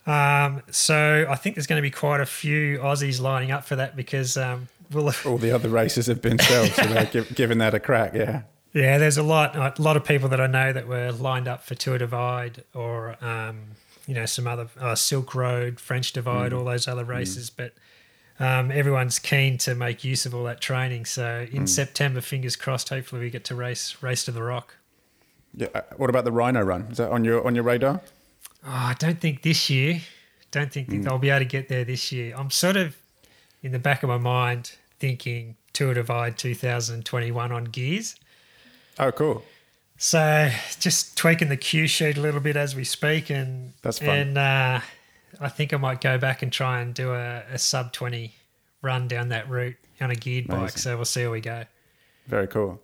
[0.07, 3.77] Um, so I think there's going to be quite a few Aussies lining up for
[3.77, 7.59] that because um, we'll All the other races have been shelved, so they're gi- giving
[7.59, 8.15] that a crack.
[8.15, 11.49] Yeah, Yeah, there's a lot, a lot of people that I know that were lined
[11.49, 13.61] up for Tour Divide or, um,
[14.07, 17.51] you know, some other uh, Silk Road, French Divide, all those other races.
[17.51, 17.75] But
[18.41, 21.05] um, everyone's keen to make use of all that training.
[21.05, 24.77] So in September, fingers crossed, hopefully we get to race race to the Rock.
[25.55, 25.69] yeah.
[25.75, 26.89] uh, What about the Rhino Run?
[26.91, 28.01] Is that on your on your radar?
[28.65, 30.01] Oh, I don't think this year.
[30.51, 32.35] Don't think they'll be able to get there this year.
[32.37, 32.97] I'm sort of
[33.63, 38.17] in the back of my mind thinking Tour Divide 2021 on gears.
[38.99, 39.45] Oh, cool.
[39.97, 44.09] So just tweaking the cue sheet a little bit as we speak, and That's fun.
[44.09, 44.81] And uh,
[45.41, 48.35] I think I might go back and try and do a, a sub twenty
[48.83, 50.79] run down that route on a geared bike.
[50.79, 51.65] So we'll see how we go.
[52.27, 52.81] Very cool.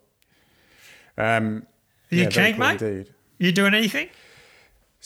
[1.17, 1.67] Um,
[2.13, 2.83] Are you yeah, keen, cool mate?
[2.83, 3.15] Indeed.
[3.39, 4.09] You doing anything?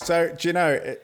[0.03, 0.95] So do you know?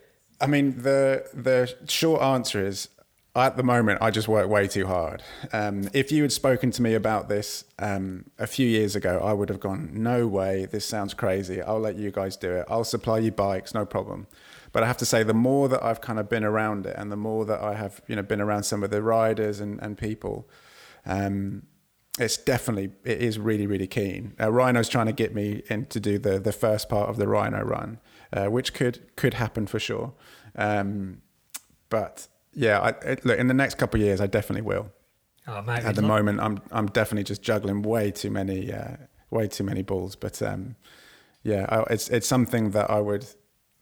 [0.42, 2.90] I mean, the the short answer is
[3.36, 5.22] at the moment I just work way too hard.
[5.54, 9.34] Um, if you had spoken to me about this um, a few years ago, I
[9.34, 10.66] would have gone, "No way!
[10.66, 11.62] This sounds crazy.
[11.62, 12.66] I'll let you guys do it.
[12.68, 14.28] I'll supply you bikes, no problem."
[14.74, 17.12] But I have to say, the more that I've kind of been around it, and
[17.12, 19.98] the more that I have, you know, been around some of the riders and, and
[19.98, 20.50] people,
[21.06, 21.64] um,
[22.20, 24.34] it's definitely it is really really keen.
[24.40, 27.28] Uh, Rhino's trying to get me in to do the the first part of the
[27.28, 28.00] Rhino run,
[28.34, 30.14] uh, which could could happen for sure.
[30.56, 31.22] Um,
[31.90, 34.92] but yeah, I, it, look in the next couple of years, I definitely will.
[35.48, 35.84] Oh, mate.
[35.86, 38.98] At the lo- moment, I'm I'm definitely just juggling way too many uh,
[39.30, 40.16] way too many balls.
[40.16, 40.76] But um,
[41.44, 43.26] yeah, I, it's it's something that I would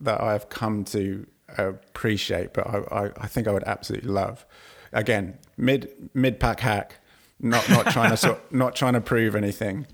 [0.02, 1.26] that I have come to
[1.58, 4.46] appreciate, but I, I, I think I would absolutely love.
[4.94, 7.00] Again, mid mid pack hack,
[7.40, 9.88] not not trying to sort, not trying to prove anything,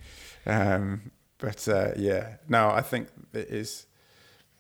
[0.45, 3.87] um, but uh, yeah, no, I think it is,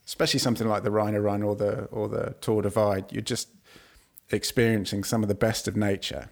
[0.05, 3.11] especially something like the Rhino Run or the or the Tour Divide.
[3.11, 3.49] You're just
[4.29, 6.29] experiencing some of the best of nature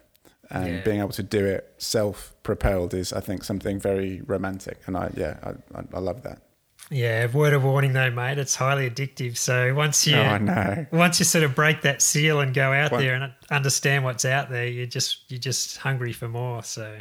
[0.50, 0.80] and yeah.
[0.82, 5.36] being able to do it self-propelled is i think something very romantic and i yeah
[5.42, 6.42] i, I love that
[6.90, 10.86] yeah word of warning though mate it's highly addictive so once you oh, no.
[10.90, 14.50] once you sort of break that seal and go out there and understand what's out
[14.50, 16.98] there you're just you're just hungry for more so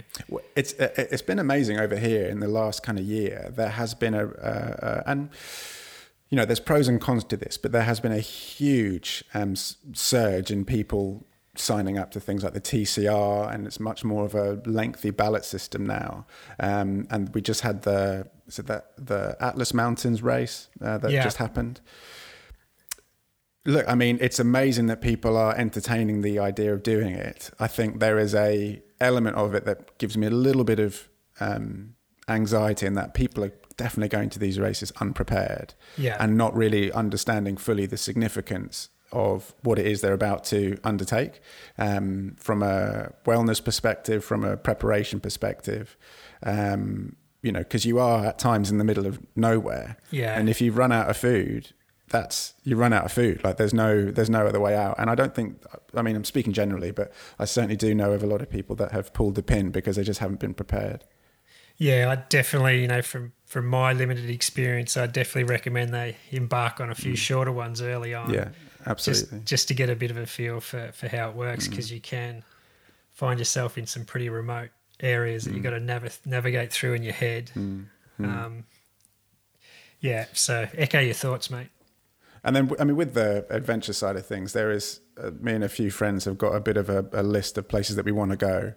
[0.55, 4.13] it's it's been amazing over here in the last kind of year there has been
[4.13, 5.29] a, a, a and
[6.29, 9.55] you know, there's pros and cons to this, but there has been a huge um,
[9.55, 14.35] surge in people signing up to things like the TCR, and it's much more of
[14.35, 16.25] a lengthy ballot system now.
[16.59, 21.23] Um, and we just had the so that the Atlas Mountains race uh, that yeah.
[21.23, 21.81] just happened.
[23.65, 27.51] Look, I mean, it's amazing that people are entertaining the idea of doing it.
[27.59, 31.09] I think there is a element of it that gives me a little bit of
[31.39, 31.95] um,
[32.27, 36.17] anxiety in that people are definitely going to these races unprepared yeah.
[36.19, 41.39] and not really understanding fully the significance of what it is they're about to undertake
[41.77, 45.97] um, from a wellness perspective, from a preparation perspective.
[46.43, 49.95] Um, you know, because you are at times in the middle of nowhere.
[50.11, 50.37] Yeah.
[50.37, 51.69] And if you run out of food,
[52.09, 53.41] that's you run out of food.
[53.45, 54.95] Like there's no there's no other way out.
[54.97, 55.63] And I don't think
[55.95, 58.75] I mean I'm speaking generally, but I certainly do know of a lot of people
[58.75, 61.05] that have pulled the pin because they just haven't been prepared.
[61.79, 66.79] Yeah, I definitely, you know, from from my limited experience, I definitely recommend they embark
[66.79, 67.17] on a few mm.
[67.17, 68.31] shorter ones early on.
[68.31, 68.49] Yeah,
[68.85, 69.39] absolutely.
[69.39, 71.89] Just, just to get a bit of a feel for, for how it works, because
[71.89, 71.95] mm.
[71.95, 72.43] you can
[73.11, 75.55] find yourself in some pretty remote areas that mm.
[75.55, 77.49] you've got to nav- navigate through in your head.
[77.55, 77.85] Mm.
[78.19, 78.25] mm.
[78.25, 78.65] Um,
[79.99, 81.69] yeah, so echo your thoughts, mate.
[82.43, 85.63] And then, I mean, with the adventure side of things, there is uh, me and
[85.63, 88.11] a few friends have got a bit of a, a list of places that we
[88.11, 88.73] want to go,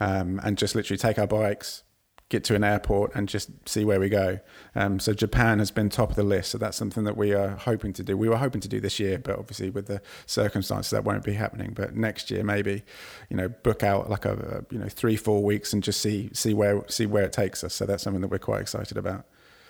[0.00, 1.82] um, and just literally take our bikes,
[2.28, 4.40] get to an airport and just see where we go.
[4.74, 6.50] Um, so Japan has been top of the list.
[6.50, 8.16] So that's something that we are hoping to do.
[8.16, 11.34] We were hoping to do this year, but obviously with the circumstances that won't be
[11.34, 11.72] happening.
[11.72, 12.82] But next year, maybe,
[13.30, 16.30] you know, book out like a, a you know three four weeks and just see
[16.32, 17.74] see where see where it takes us.
[17.74, 19.24] So that's something that we're quite excited about.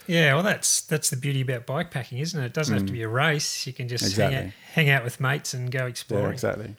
[0.06, 2.46] Yeah, well, that's that's the beauty about bike packing, isn't it?
[2.46, 2.78] It doesn't mm.
[2.78, 2.96] have to mm.
[2.96, 3.66] be a race.
[3.66, 4.36] You can just exactly.
[4.36, 6.26] hang, out, hang out with mates and go exploring.
[6.26, 6.76] Yeah, exactly.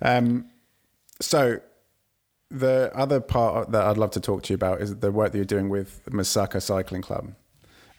[0.00, 0.50] Um,
[1.20, 1.60] so
[2.50, 5.38] the other part that I'd love to talk to you about is the work that
[5.38, 7.34] you're doing with Masaka Cycling Club.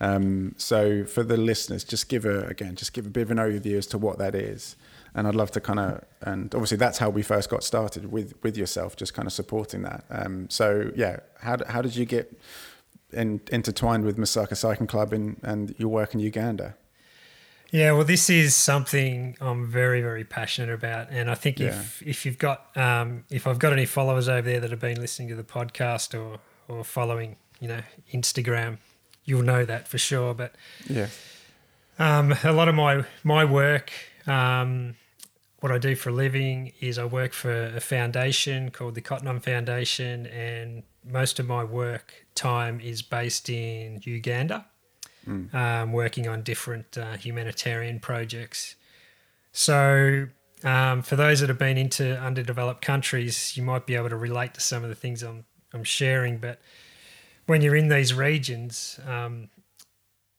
[0.01, 3.37] Um, so for the listeners, just give a again, just give a bit of an
[3.37, 4.75] overview as to what that is,
[5.13, 8.33] and I'd love to kind of and obviously that's how we first got started with
[8.41, 10.05] with yourself, just kind of supporting that.
[10.09, 12.39] Um, so yeah, how how did you get
[13.11, 16.75] in, intertwined with Masaka Cycling Club in, and your work in Uganda?
[17.71, 21.67] Yeah, well, this is something I'm very, very passionate about, and I think yeah.
[21.67, 24.99] if if you've got um, if I've got any followers over there that have been
[24.99, 28.77] listening to the podcast or or following, you know, Instagram,
[29.23, 30.33] you'll know that for sure.
[30.33, 30.55] But
[30.87, 31.07] yeah,
[31.99, 33.91] um, a lot of my my work,
[34.25, 34.95] um,
[35.59, 39.27] what I do for a living is I work for a foundation called the Cotton
[39.27, 44.65] On Foundation, and most of my work time is based in Uganda
[45.29, 45.53] mm.
[45.53, 48.75] um, working on different uh, humanitarian projects.
[49.51, 50.27] So,
[50.63, 54.53] um, for those that have been into underdeveloped countries, you might be able to relate
[54.55, 56.37] to some of the things I'm, I'm sharing.
[56.37, 56.59] But
[57.45, 59.49] when you're in these regions, um,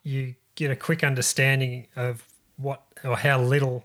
[0.03, 2.26] you get a quick understanding of
[2.57, 3.85] what or how little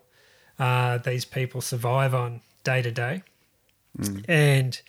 [0.59, 3.23] uh, these people survive on day to day,
[3.97, 4.25] mm.
[4.27, 4.81] and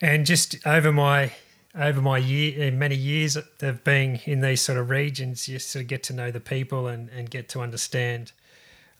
[0.00, 1.32] and just over my
[1.74, 5.82] over my year, uh, many years of being in these sort of regions, you sort
[5.82, 8.32] of get to know the people and, and get to understand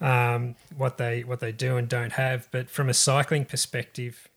[0.00, 2.48] um, what they what they do and don't have.
[2.50, 4.28] But from a cycling perspective,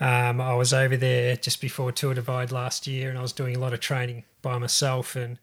[0.00, 3.56] um, I was over there just before Tour Divide last year, and I was doing
[3.56, 5.38] a lot of training by myself and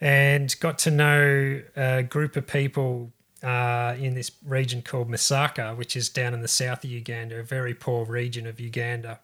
[0.00, 3.12] and got to know a group of people
[3.42, 7.42] uh, in this region called Masaka, which is down in the south of Uganda, a
[7.42, 9.20] very poor region of Uganda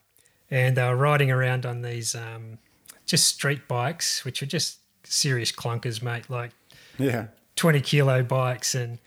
[0.50, 2.58] and they were riding around on these um,
[3.06, 6.28] just street bikes, which are just serious clunkers, mate.
[6.28, 6.52] Like
[6.98, 7.26] yeah,
[7.56, 8.98] twenty kilo bikes, and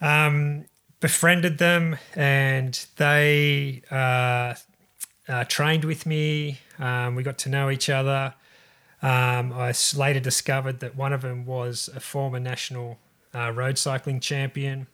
[0.00, 0.64] um,
[1.00, 4.54] befriended them, and they uh,
[5.28, 6.60] uh, trained with me.
[6.78, 8.34] Um, we got to know each other.
[9.02, 12.98] Um, I later discovered that one of them was a former national
[13.34, 14.86] uh, road cycling champion.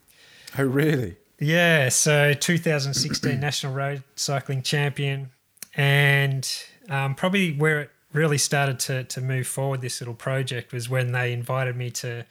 [0.57, 1.17] Oh, really?
[1.39, 5.31] Yeah, so 2016 National Road Cycling Champion,
[5.75, 6.49] and
[6.89, 11.13] um, probably where it really started to to move forward this little project was when
[11.13, 12.25] they invited me to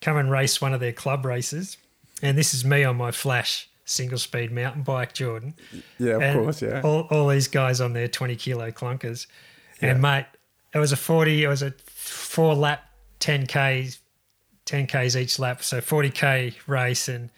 [0.00, 1.76] come and race one of their club races,
[2.22, 5.54] and this is me on my flash single speed mountain bike, Jordan.
[5.98, 6.80] Yeah, of and course, yeah.
[6.82, 9.26] All, all these guys on their twenty kilo clunkers,
[9.82, 9.90] Yeah.
[9.90, 10.26] and mate,
[10.72, 11.42] it was a forty.
[11.42, 12.84] It was a four lap,
[13.18, 13.98] ten k's,
[14.64, 17.30] ten k's each lap, so forty k race, and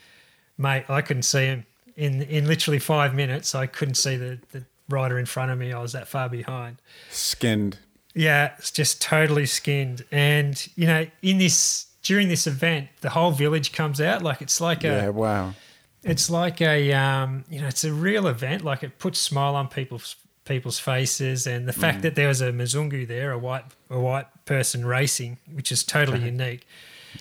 [0.58, 3.54] mate, I couldn't see him in in literally five minutes.
[3.54, 5.72] I couldn't see the the rider in front of me.
[5.72, 6.80] I was that far behind.
[7.10, 7.78] Skinned.
[8.14, 10.04] Yeah, it's just totally skinned.
[10.10, 14.22] And you know, in this during this event, the whole village comes out.
[14.22, 15.54] Like it's like a Yeah, wow.
[16.02, 18.64] it's like a um, you know, it's a real event.
[18.64, 21.80] Like it puts smile on people's people's faces, and the Mm.
[21.80, 25.82] fact that there was a Mzungu there, a white a white person racing, which is
[25.84, 26.66] totally unique.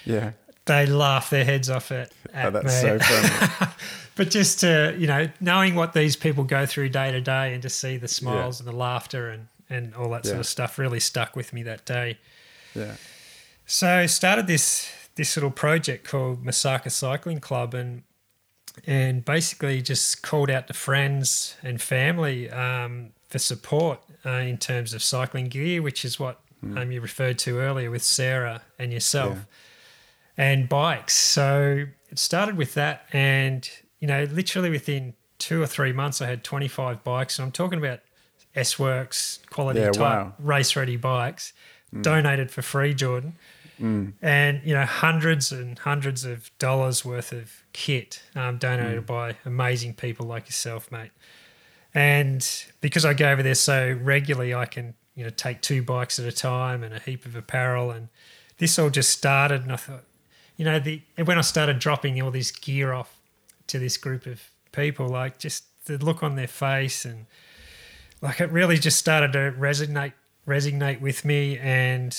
[0.06, 0.32] Yeah.
[0.66, 2.90] They laugh their heads off it at Oh, that's me.
[2.90, 3.72] so funny.
[4.16, 7.62] but just to you know, knowing what these people go through day to day, and
[7.62, 11.00] to see the smiles and the laughter and and all that sort of stuff really
[11.00, 12.18] stuck with me that day.
[12.76, 12.96] yeah.
[13.66, 18.04] So started this this little project called Masaka Cycling Club and
[18.86, 24.94] and basically just called out to friends and family um, for support uh, in terms
[24.94, 29.36] of cycling gear, which is what um, you referred to earlier with Sarah and yourself,
[29.38, 29.44] Yeah.
[30.38, 31.16] And bikes.
[31.16, 33.70] So it started with that, and
[34.00, 37.80] you know, literally within two or three months, I had 25 bikes, and I'm talking
[37.80, 38.00] about
[38.56, 40.34] S Works quality Yeah, type wow.
[40.40, 41.54] race ready bikes,
[41.94, 42.02] mm.
[42.02, 43.36] donated for free, Jordan
[43.82, 44.14] mm.
[44.22, 49.06] and you know hundreds and hundreds of dollars worth of kit um, donated mm.
[49.06, 51.12] by amazing people like yourself, mate.
[51.94, 52.48] And
[52.82, 56.26] because I go over there so regularly, I can you know take two bikes at
[56.26, 57.92] a time and a heap of apparel.
[57.92, 58.10] And
[58.58, 60.04] this all just started, and I thought,
[60.58, 63.18] you know, the when I started dropping all this gear off
[63.68, 64.42] to this group of
[64.72, 67.26] people, like just the look on their face and
[68.22, 70.14] like it really just started to resonate
[70.48, 72.18] resonate with me and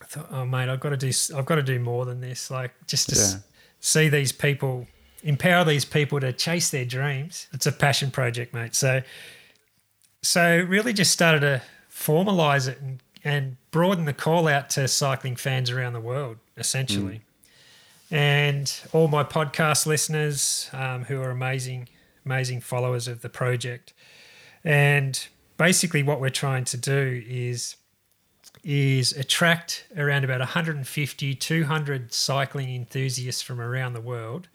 [0.00, 2.50] I thought, oh mate, I've got to do, I've got to do more than this.
[2.50, 3.36] Like just to s-
[3.80, 4.86] see these people,
[5.22, 7.48] empower these people to chase their dreams.
[7.52, 8.74] It's a passion project, mate.
[8.74, 9.02] So,
[10.22, 15.36] so really just started to formalize it and, and broaden the call out to cycling
[15.36, 17.22] fans around the world, essentially.
[18.10, 21.88] And all my podcast listeners um, who are amazing,
[22.26, 23.94] amazing followers of the project.
[24.64, 27.76] And basically, what we're trying to do is
[28.64, 34.48] is attract around about 150, 200 cycling enthusiasts from around the world,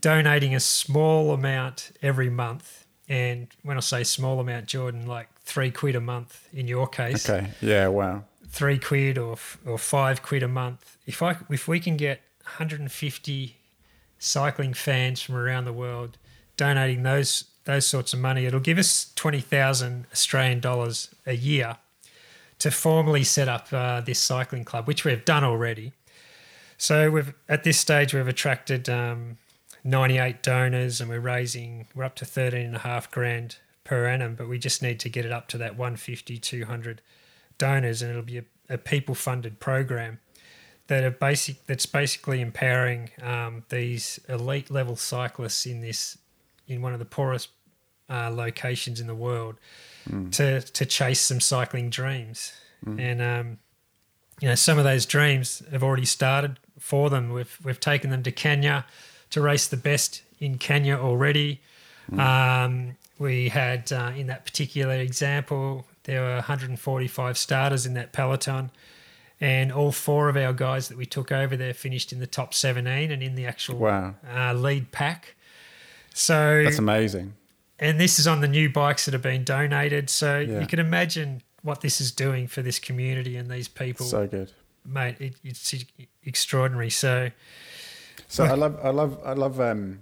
[0.00, 2.86] donating a small amount every month.
[3.08, 7.28] And when I say small amount, Jordan, like three quid a month in your case,
[7.28, 7.48] Okay.
[7.62, 8.24] Yeah, wow.
[8.48, 10.98] three quid or or five quid a month.
[11.06, 13.56] If I if we can get 150
[14.18, 16.18] cycling fans from around the world
[16.56, 21.76] donating those those sorts of money, it'll give us 20,000 Australian dollars a year
[22.58, 25.92] to formally set up uh, this cycling club, which we've done already.
[26.78, 29.38] So we've at this stage we've attracted um,
[29.84, 33.56] 98 donors and we're raising we're up to 13 and a half grand
[33.88, 37.00] per annum, but we just need to get it up to that 150 200
[37.56, 40.20] donors and it'll be a, a people funded program
[40.88, 46.18] that are basic that's basically empowering um, these elite level cyclists in this
[46.66, 47.48] in one of the poorest
[48.10, 49.56] uh, locations in the world
[50.32, 52.52] to to chase some cycling dreams.
[53.00, 53.58] And um,
[54.40, 57.32] you know some of those dreams have already started for them.
[57.32, 58.84] We've we've taken them to Kenya
[59.30, 61.62] to race the best in Kenya already.
[62.12, 68.70] Um, we had uh, in that particular example there were 145 starters in that peloton
[69.40, 72.52] and all four of our guys that we took over there finished in the top
[72.54, 74.14] 17 and in the actual Wow.
[74.28, 75.34] uh, lead pack
[76.14, 77.34] so That's amazing.
[77.78, 80.10] and this is on the new bikes that have been donated.
[80.10, 80.60] So Yeah.
[80.60, 84.50] you can imagine what this is doing for this community and these people, So good.
[84.84, 85.16] mate.
[85.20, 85.74] It, it's
[86.24, 86.90] extraordinary.
[86.90, 87.30] So
[88.26, 90.00] So I love, I love, I love um,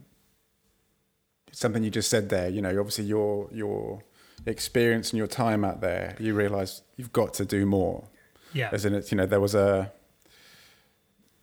[1.57, 2.49] something you just said there.
[2.51, 4.03] You know, obviously your your
[4.45, 8.05] experience and your time out there, you realise you've got to do more.
[8.53, 9.91] yeah, As in, it's you know, there was a,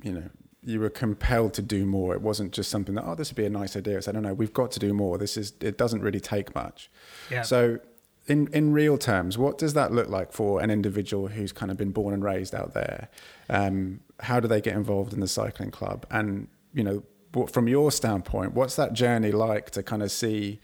[0.02, 0.30] you know,
[0.64, 2.14] you were compelled to do more.
[2.14, 3.98] It wasn't just something that oh, this would be a nice idea.
[3.98, 5.18] It's I don't know, we've got to do more.
[5.18, 6.92] This is it doesn't really take much.
[7.32, 7.42] yeah.
[7.42, 7.80] So,
[8.28, 11.78] in in real terms, what does that look like for an individual who's kind of
[11.78, 13.10] been born and raised out there?
[13.50, 16.06] Um, how do they get involved in the cycling club?
[16.12, 17.04] And you know,
[17.52, 20.60] from your standpoint, what's that journey like to kind of see?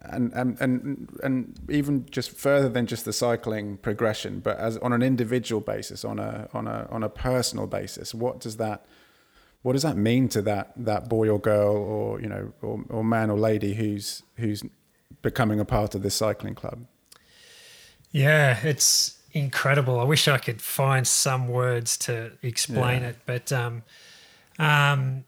[0.00, 4.92] And, and and and even just further than just the cycling progression, but as on
[4.92, 8.86] an individual basis, on a on a on a personal basis, what does that
[9.62, 13.02] what does that mean to that that boy or girl or you know or, or
[13.02, 14.62] man or lady who's who's
[15.20, 16.86] becoming a part of this cycling club
[18.12, 19.98] Yeah, it's incredible.
[20.00, 23.08] I wish I could find some words to explain Yeah.
[23.08, 23.82] it, but um,
[24.58, 25.24] um,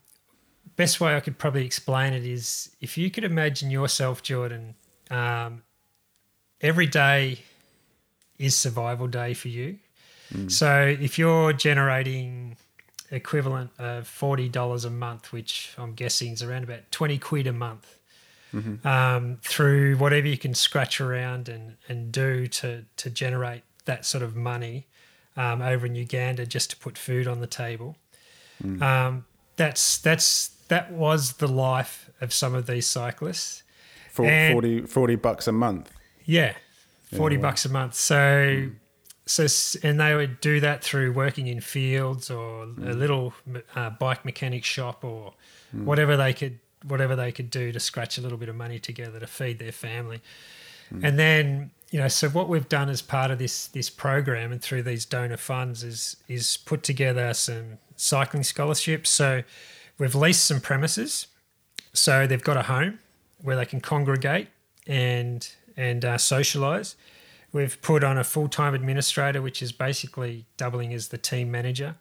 [0.81, 4.75] best way I could probably explain it is if you could imagine yourself, Jordan,
[5.11, 5.63] um,
[6.63, 7.41] every day
[8.39, 9.79] is survival day for you.
[10.49, 12.57] So if you're generating
[13.11, 17.53] equivalent of forty dollars a month, which I'm guessing is around about twenty quid a
[17.53, 17.99] month,
[18.85, 24.23] um, through whatever you can scratch around and, and do to to generate that sort
[24.23, 24.87] of money
[25.37, 27.97] um, over in Uganda just to put food on the table.
[28.83, 29.27] Um,
[29.57, 33.63] that's that's that was the life of some of these cyclists.
[34.11, 35.93] For, And- 40, 40 bucks a month.
[36.25, 36.55] Yeah,
[37.13, 37.43] forty wow.
[37.43, 37.95] bucks a month.
[37.95, 38.71] So,
[39.27, 39.47] so
[39.83, 42.99] and they would do that through working in fields or a mm.
[42.99, 43.35] little
[43.75, 45.35] uh, bike mechanic shop or
[45.75, 45.85] mm.
[45.85, 49.21] whatever they could whatever they could do to scratch a little bit of money together
[49.21, 50.21] to feed their family.
[50.93, 51.05] Mm.
[51.05, 54.63] And then you know, so what we've done as part of this this program and
[54.63, 59.11] through these donor funds is is put together some cycling scholarships.
[59.11, 59.43] So
[60.01, 61.29] we've leased some premises,
[61.93, 62.99] so they've got a home
[63.43, 64.49] where they can congregate
[64.89, 66.97] and and uh, socialize.
[67.53, 71.97] We've put on a full time administrator, which is basically doubling as the team manager.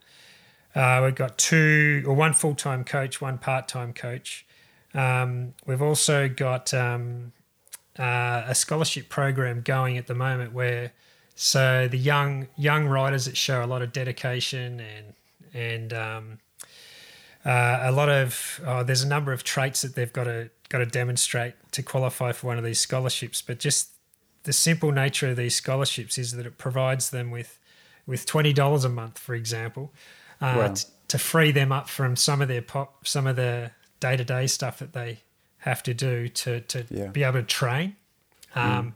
[0.74, 4.46] Uh, we've got two or one full time coach, one part time coach.
[4.94, 7.34] Um, we've also got um,
[7.98, 10.94] uh, a scholarship program going at the moment where
[11.36, 15.14] so the young young riders that show a lot of dedication and
[15.54, 16.40] and um,
[17.46, 20.80] uh, a lot of oh, there's a number of traits that they've got to got
[20.80, 23.42] to demonstrate to qualify for one of these scholarships.
[23.42, 23.90] But just
[24.44, 27.58] the simple nature of these scholarships is that it provides them with
[28.06, 29.94] with twenty dollars a month, for example,
[30.42, 30.74] uh, Wow.
[30.74, 34.24] t- to free them up from some of their pop, some of the day to
[34.24, 35.20] day stuff that they
[35.60, 37.08] have to do to to Yeah.
[37.08, 37.96] be able to train.
[38.56, 38.94] Um,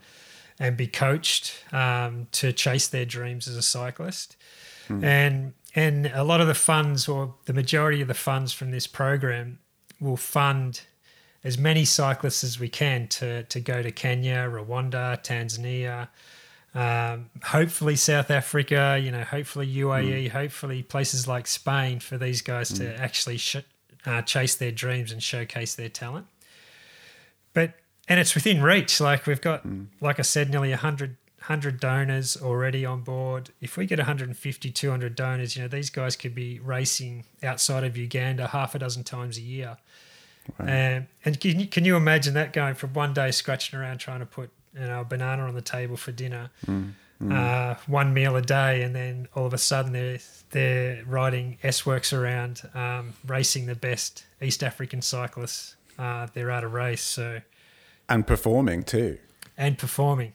[0.60, 4.38] And be coached um, to chase their dreams as a cyclist,
[4.88, 8.88] and and a lot of the funds or the majority of the funds from this
[8.88, 9.60] program
[10.00, 10.82] will fund
[11.44, 16.08] as many cyclists as we can to to go to Kenya, Rwanda, Tanzania,
[16.76, 22.72] um, hopefully South Africa, you know, hopefully UAE, hopefully places like Spain for these guys
[22.74, 23.58] to actually sh-
[24.06, 26.26] uh, chase their dreams and showcase their talent.
[27.54, 27.74] But
[28.08, 29.00] and it's within reach.
[29.00, 29.64] Like we've got,
[30.02, 31.16] like I said, nearly 100,
[31.48, 33.50] 100 donors already on board.
[33.60, 37.98] If we get 150, 200 donors, you know, these guys could be racing outside of
[37.98, 39.78] Uganda half a dozen times a year.
[40.60, 44.20] Um, and can you, can you imagine that going from one day scratching around trying
[44.20, 46.50] to put you know a banana on the table for dinner,
[47.32, 50.20] Uh, one meal a day, and then all of a sudden they're
[50.52, 55.76] they're riding S works around, um, racing the best East African cyclists.
[55.98, 57.40] Uh, they're at a race, so
[58.10, 59.20] And performing too.
[59.58, 60.34] and performing,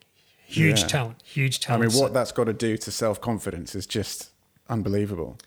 [0.48, 0.86] huge Yeah.
[0.86, 1.84] talent, huge talent.
[1.84, 4.30] I mean, what that's got to do to self confidence is just
[4.68, 5.38] unbelievable.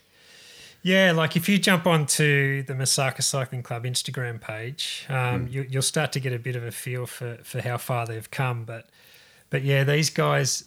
[0.83, 5.53] Yeah, like if you jump onto the Masaka Cycling Club Instagram page, um, hmm.
[5.53, 8.29] you, you'll start to get a bit of a feel for, for how far they've
[8.31, 8.63] come.
[8.63, 8.89] But
[9.49, 10.63] but yeah, these guys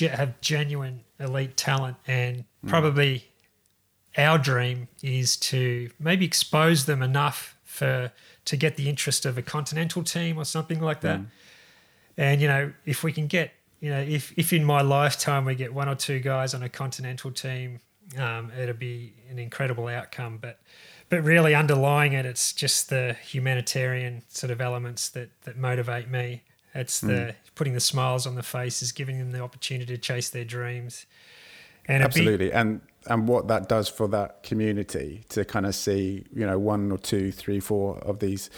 [0.00, 2.68] have genuine elite talent, and hmm.
[2.68, 3.28] probably
[4.16, 8.12] our dream is to maybe expose them enough for
[8.46, 11.18] to get the interest of a continental team or something like that.
[11.18, 11.24] Hmm.
[12.16, 15.54] And you know, if we can get, you know, if if in my lifetime we
[15.54, 17.80] get one or two guys on a continental team,
[18.18, 20.38] um, it'll be an incredible outcome.
[20.40, 20.60] But
[21.08, 26.42] but really underlying it, it's just the humanitarian sort of elements that that motivate me.
[26.74, 30.44] It's the putting the smiles on the faces, giving them the opportunity to chase their
[30.44, 31.06] dreams.
[31.86, 32.52] And Absolutely.
[32.52, 36.92] and and what that does for that community to kind of see, you know, one
[36.92, 38.50] or two, three, four of these,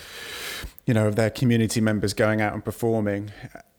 [0.87, 3.31] you know, of their community members going out and performing,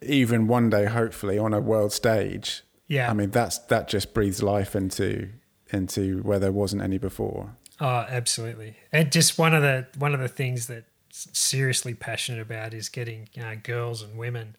[0.02, 2.64] even one day, hopefully, on a world stage.
[2.88, 3.10] Yeah.
[3.10, 5.30] I mean, that's that just breathes life into
[5.72, 7.56] into where there wasn't any before.
[7.80, 8.76] Oh, absolutely.
[8.92, 13.30] And just one of the one of the things that seriously passionate about is getting
[13.42, 14.56] uh, girls and women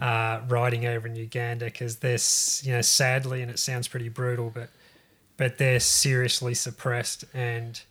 [0.00, 2.18] uh, riding over in Uganda because they're
[2.62, 4.70] you know sadly and it sounds pretty brutal, but
[5.36, 7.82] but they're seriously suppressed and.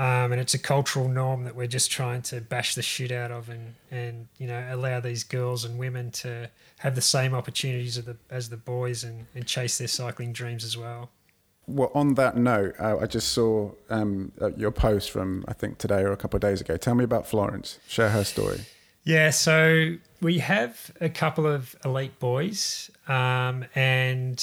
[0.00, 3.30] Um, and it's a cultural norm that we're just trying to bash the shit out
[3.30, 6.48] of, and, and you know allow these girls and women to
[6.78, 10.64] have the same opportunities as the as the boys and, and chase their cycling dreams
[10.64, 11.10] as well.
[11.66, 15.76] Well, on that note, uh, I just saw um, uh, your post from I think
[15.76, 16.78] today or a couple of days ago.
[16.78, 17.78] Tell me about Florence.
[17.86, 18.60] Share her story.
[19.04, 24.42] Yeah, so we have a couple of elite boys, um, and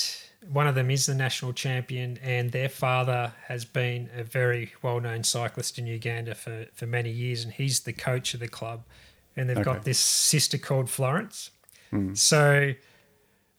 [0.51, 4.99] one of them is the national champion, and their father has been a very well
[4.99, 8.83] known cyclist in Uganda for, for many years, and he's the coach of the club.
[9.35, 9.65] And they've Okay.
[9.65, 11.51] got this sister called Florence.
[12.13, 12.73] So,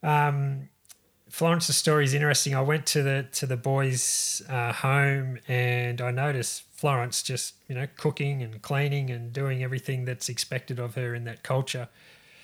[0.02, 0.68] um,
[1.30, 2.54] Florence's story is interesting.
[2.54, 7.74] I went to the to the boys' uh, home and I noticed Florence just you
[7.74, 11.88] know cooking and cleaning and doing everything that's expected of her in that culture.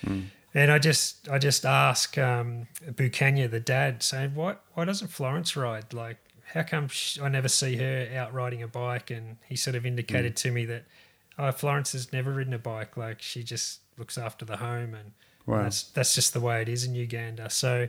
[0.05, 0.27] Mm.
[0.55, 4.63] And I just I just ask um, Bukanya, the dad, saying, "What?
[4.75, 5.93] Why doesn't Florence ride?
[5.93, 6.19] Like,
[6.53, 9.85] how come she, I never see her out riding a bike?" And he sort of
[9.85, 10.43] indicated mm.
[10.43, 10.85] to me that
[11.39, 12.97] oh, Florence has never ridden a bike.
[12.97, 15.13] Like, she just looks after the home, and,
[15.47, 15.57] wow.
[15.57, 17.51] and that's that's just the way it is in Uganda.
[17.51, 17.89] So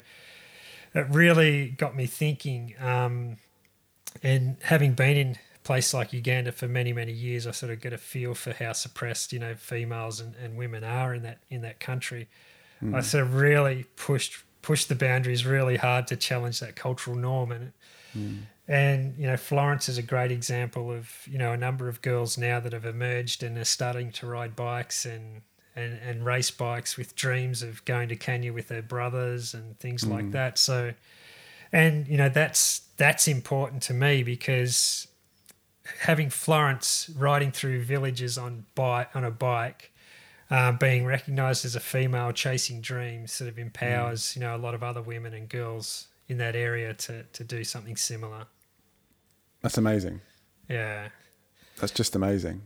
[0.96, 2.74] it really got me thinking.
[2.80, 3.38] Um,
[4.24, 7.94] and having been in place like Uganda for many many years, I sort of get
[7.94, 11.62] a feel for how suppressed you know females and, and women are in that in
[11.62, 12.28] that country.
[12.84, 12.96] Mm.
[12.96, 17.52] I sort of really pushed pushed the boundaries really hard to challenge that cultural norm
[17.52, 17.72] and
[18.18, 18.40] mm.
[18.68, 22.38] and you know Florence is a great example of you know a number of girls
[22.38, 25.42] now that have emerged and are starting to ride bikes and
[25.76, 30.04] and, and race bikes with dreams of going to Kenya with their brothers and things
[30.04, 30.12] mm.
[30.12, 30.94] like that so
[31.72, 35.08] and you know that's that's important to me because
[36.00, 39.92] having Florence riding through villages on bike on a bike
[40.50, 44.36] uh, being recognised as a female chasing dreams sort of empowers mm.
[44.36, 47.64] you know a lot of other women and girls in that area to to do
[47.64, 48.46] something similar.
[49.62, 50.22] That's amazing.
[50.70, 51.10] Yeah,
[51.78, 52.64] that's just amazing.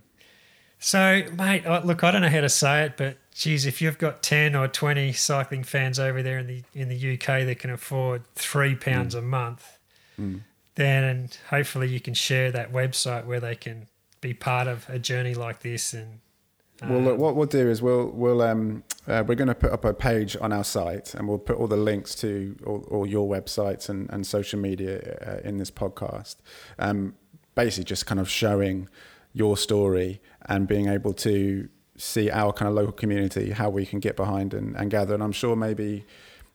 [0.81, 4.23] So, mate, look, I don't know how to say it, but geez, if you've got
[4.23, 8.23] ten or twenty cycling fans over there in the in the UK that can afford
[8.35, 9.19] three pounds mm.
[9.19, 9.77] a month,
[10.19, 10.41] mm.
[10.75, 13.87] then hopefully you can share that website where they can
[14.21, 16.19] be part of a journey like this and
[16.87, 19.85] well, look, what we'll do is we'll we'll um, uh, we're going to put up
[19.85, 23.27] a page on our site, and we'll put all the links to all, all your
[23.27, 26.37] websites and, and social media uh, in this podcast.
[26.77, 27.15] Um,
[27.55, 28.87] basically, just kind of showing
[29.33, 33.99] your story and being able to see our kind of local community, how we can
[33.99, 35.13] get behind and, and gather.
[35.13, 36.05] And I'm sure maybe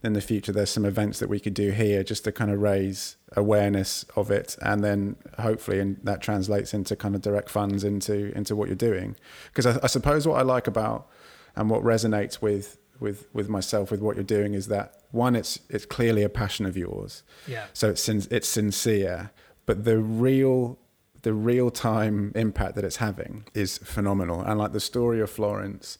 [0.04, 2.60] in the future there's some events that we could do here just to kind of
[2.60, 4.56] raise awareness of it.
[4.60, 8.76] And then hopefully and that translates into kind of direct funds into into what you're
[8.76, 9.16] doing.
[9.46, 11.08] Because I, I, suppose what I like about
[11.56, 15.58] and what resonates with with with myself with what you're doing is that one it's
[15.68, 17.22] it's clearly a passion of yours.
[17.46, 17.64] Yeah.
[17.72, 19.30] So it's it's sincere.
[19.66, 20.78] But the real
[21.22, 24.42] the real time impact that it's having is phenomenal.
[24.42, 25.98] And like the story of Florence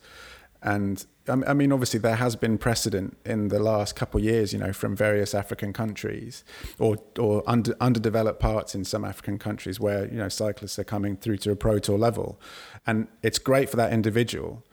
[0.65, 4.51] and um, I mean, obviously, there has been precedent in the last couple of years,
[4.51, 6.43] you know, from various African countries
[6.79, 11.17] or or under, underdeveloped parts in some African countries where you know cyclists are coming
[11.17, 12.41] through to a pro tour level,
[12.85, 14.65] and it's great for that individual.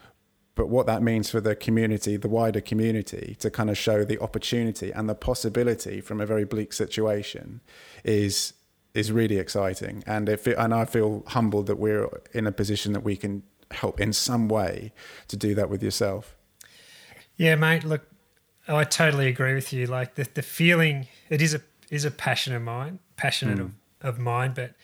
[0.55, 4.19] But what that means for the community, the wider community, to kind of show the
[4.21, 7.61] opportunity and the possibility from a very bleak situation,
[8.03, 8.55] is
[8.95, 10.03] is really exciting.
[10.07, 13.43] And it, and I feel humbled that we're in a position that we can
[13.73, 14.93] help in some way
[15.29, 16.37] to do that with yourself.
[17.37, 17.85] Yeah, mate.
[17.85, 18.03] Look,
[18.69, 19.87] I totally agree with you.
[19.87, 21.61] Like the, the feeling, it is a
[21.91, 23.63] is a passion of mine, passionate mm.
[23.63, 24.53] of, of mine.
[24.55, 24.75] But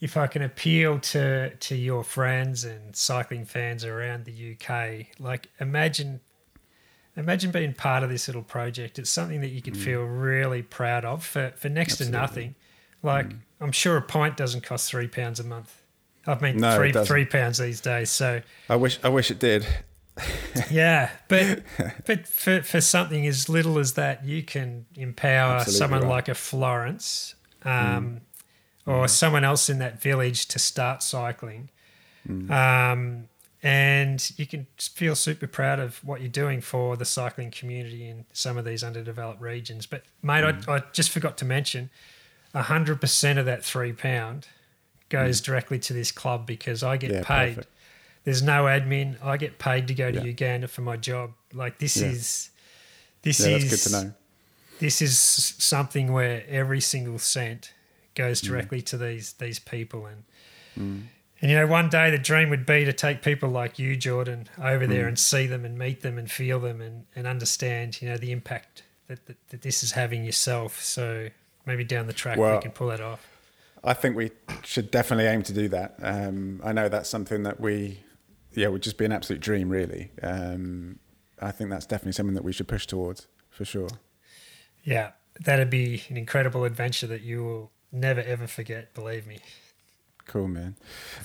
[0.00, 5.48] if I can appeal to to your friends and cycling fans around the UK, like
[5.60, 6.20] imagine
[7.16, 8.98] imagine being part of this little project.
[8.98, 9.84] It's something that you could mm.
[9.84, 12.12] feel really proud of for, for next Absolutely.
[12.12, 12.54] to nothing.
[13.02, 13.38] Like mm.
[13.60, 15.81] I'm sure a pint doesn't cost three pounds a month.
[16.26, 18.10] I mean no, three three pounds these days.
[18.10, 19.66] So I wish I wish it did.
[20.70, 21.62] yeah, but
[22.06, 26.10] but for for something as little as that, you can empower Absolutely someone right.
[26.10, 28.20] like a Florence, um, mm.
[28.86, 29.10] or mm.
[29.10, 31.70] someone else in that village to start cycling,
[32.28, 32.50] mm.
[32.50, 33.28] um,
[33.62, 38.26] and you can feel super proud of what you're doing for the cycling community in
[38.32, 39.86] some of these underdeveloped regions.
[39.86, 40.68] But mate, I, mm.
[40.68, 41.90] I just forgot to mention,
[42.54, 44.46] hundred percent of that three pound
[45.12, 45.44] goes mm.
[45.44, 47.56] directly to this club because I get yeah, paid.
[47.56, 47.68] Perfect.
[48.24, 49.22] There's no admin.
[49.22, 50.24] I get paid to go to yeah.
[50.24, 51.32] Uganda for my job.
[51.52, 52.08] Like this yeah.
[52.08, 52.50] is
[53.20, 54.12] this is good to know.
[54.80, 57.72] This is something where every single cent
[58.14, 58.48] goes mm.
[58.48, 58.86] directly mm.
[58.86, 60.24] to these these people and
[60.78, 61.06] mm.
[61.40, 64.48] and you know one day the dream would be to take people like you Jordan
[64.60, 65.08] over there mm.
[65.08, 68.32] and see them and meet them and feel them and, and understand you know the
[68.32, 71.28] impact that, that, that this is having yourself so
[71.64, 73.31] maybe down the track well, we can pull that off
[73.84, 74.30] I think we
[74.62, 75.96] should definitely aim to do that.
[76.02, 78.00] Um, I know that's something that we,
[78.52, 80.12] yeah, would just be an absolute dream, really.
[80.22, 80.98] Um,
[81.40, 83.88] I think that's definitely something that we should push towards for sure.
[84.84, 85.10] Yeah,
[85.44, 88.94] that'd be an incredible adventure that you will never ever forget.
[88.94, 89.38] Believe me.
[90.26, 90.76] Cool, man.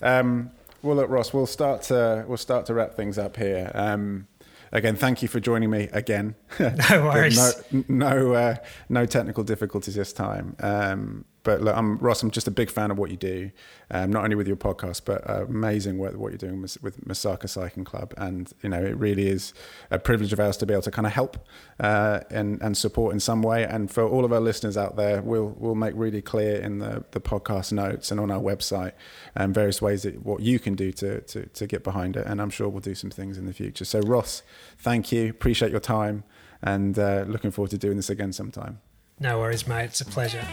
[0.02, 0.52] Um,
[0.82, 3.72] well, look, Ross, we'll start to we'll start to wrap things up here.
[3.74, 4.28] Um,
[4.72, 6.36] again, thank you for joining me again.
[6.60, 7.38] No worries.
[7.72, 8.56] no no, uh,
[8.90, 10.56] no technical difficulties this time.
[10.60, 12.22] Um, but look, I'm Ross.
[12.24, 13.52] I'm just a big fan of what you do,
[13.90, 17.00] um, not only with your podcast, but uh, amazing what, what you're doing with, with
[17.06, 18.14] Masaka Cycling Club.
[18.18, 19.54] And you know, it really is
[19.90, 21.38] a privilege of ours to be able to kind of help
[21.80, 23.64] uh, and and support in some way.
[23.64, 27.06] And for all of our listeners out there, we'll we'll make really clear in the
[27.12, 28.92] the podcast notes and on our website
[29.38, 32.28] um, various ways that what you can do to, to to get behind it.
[32.28, 33.86] And I'm sure we'll do some things in the future.
[33.86, 34.44] So Ross,
[34.80, 35.30] thank you.
[35.30, 36.26] Appreciate your time
[36.62, 38.82] and uh, looking forward to doing this again sometime.
[39.18, 39.86] No worries, mate.
[39.86, 40.46] It's a pleasure.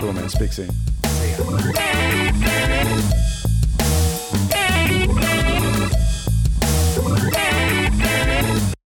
[0.00, 0.28] Cool, man.
[0.28, 0.68] Speak soon.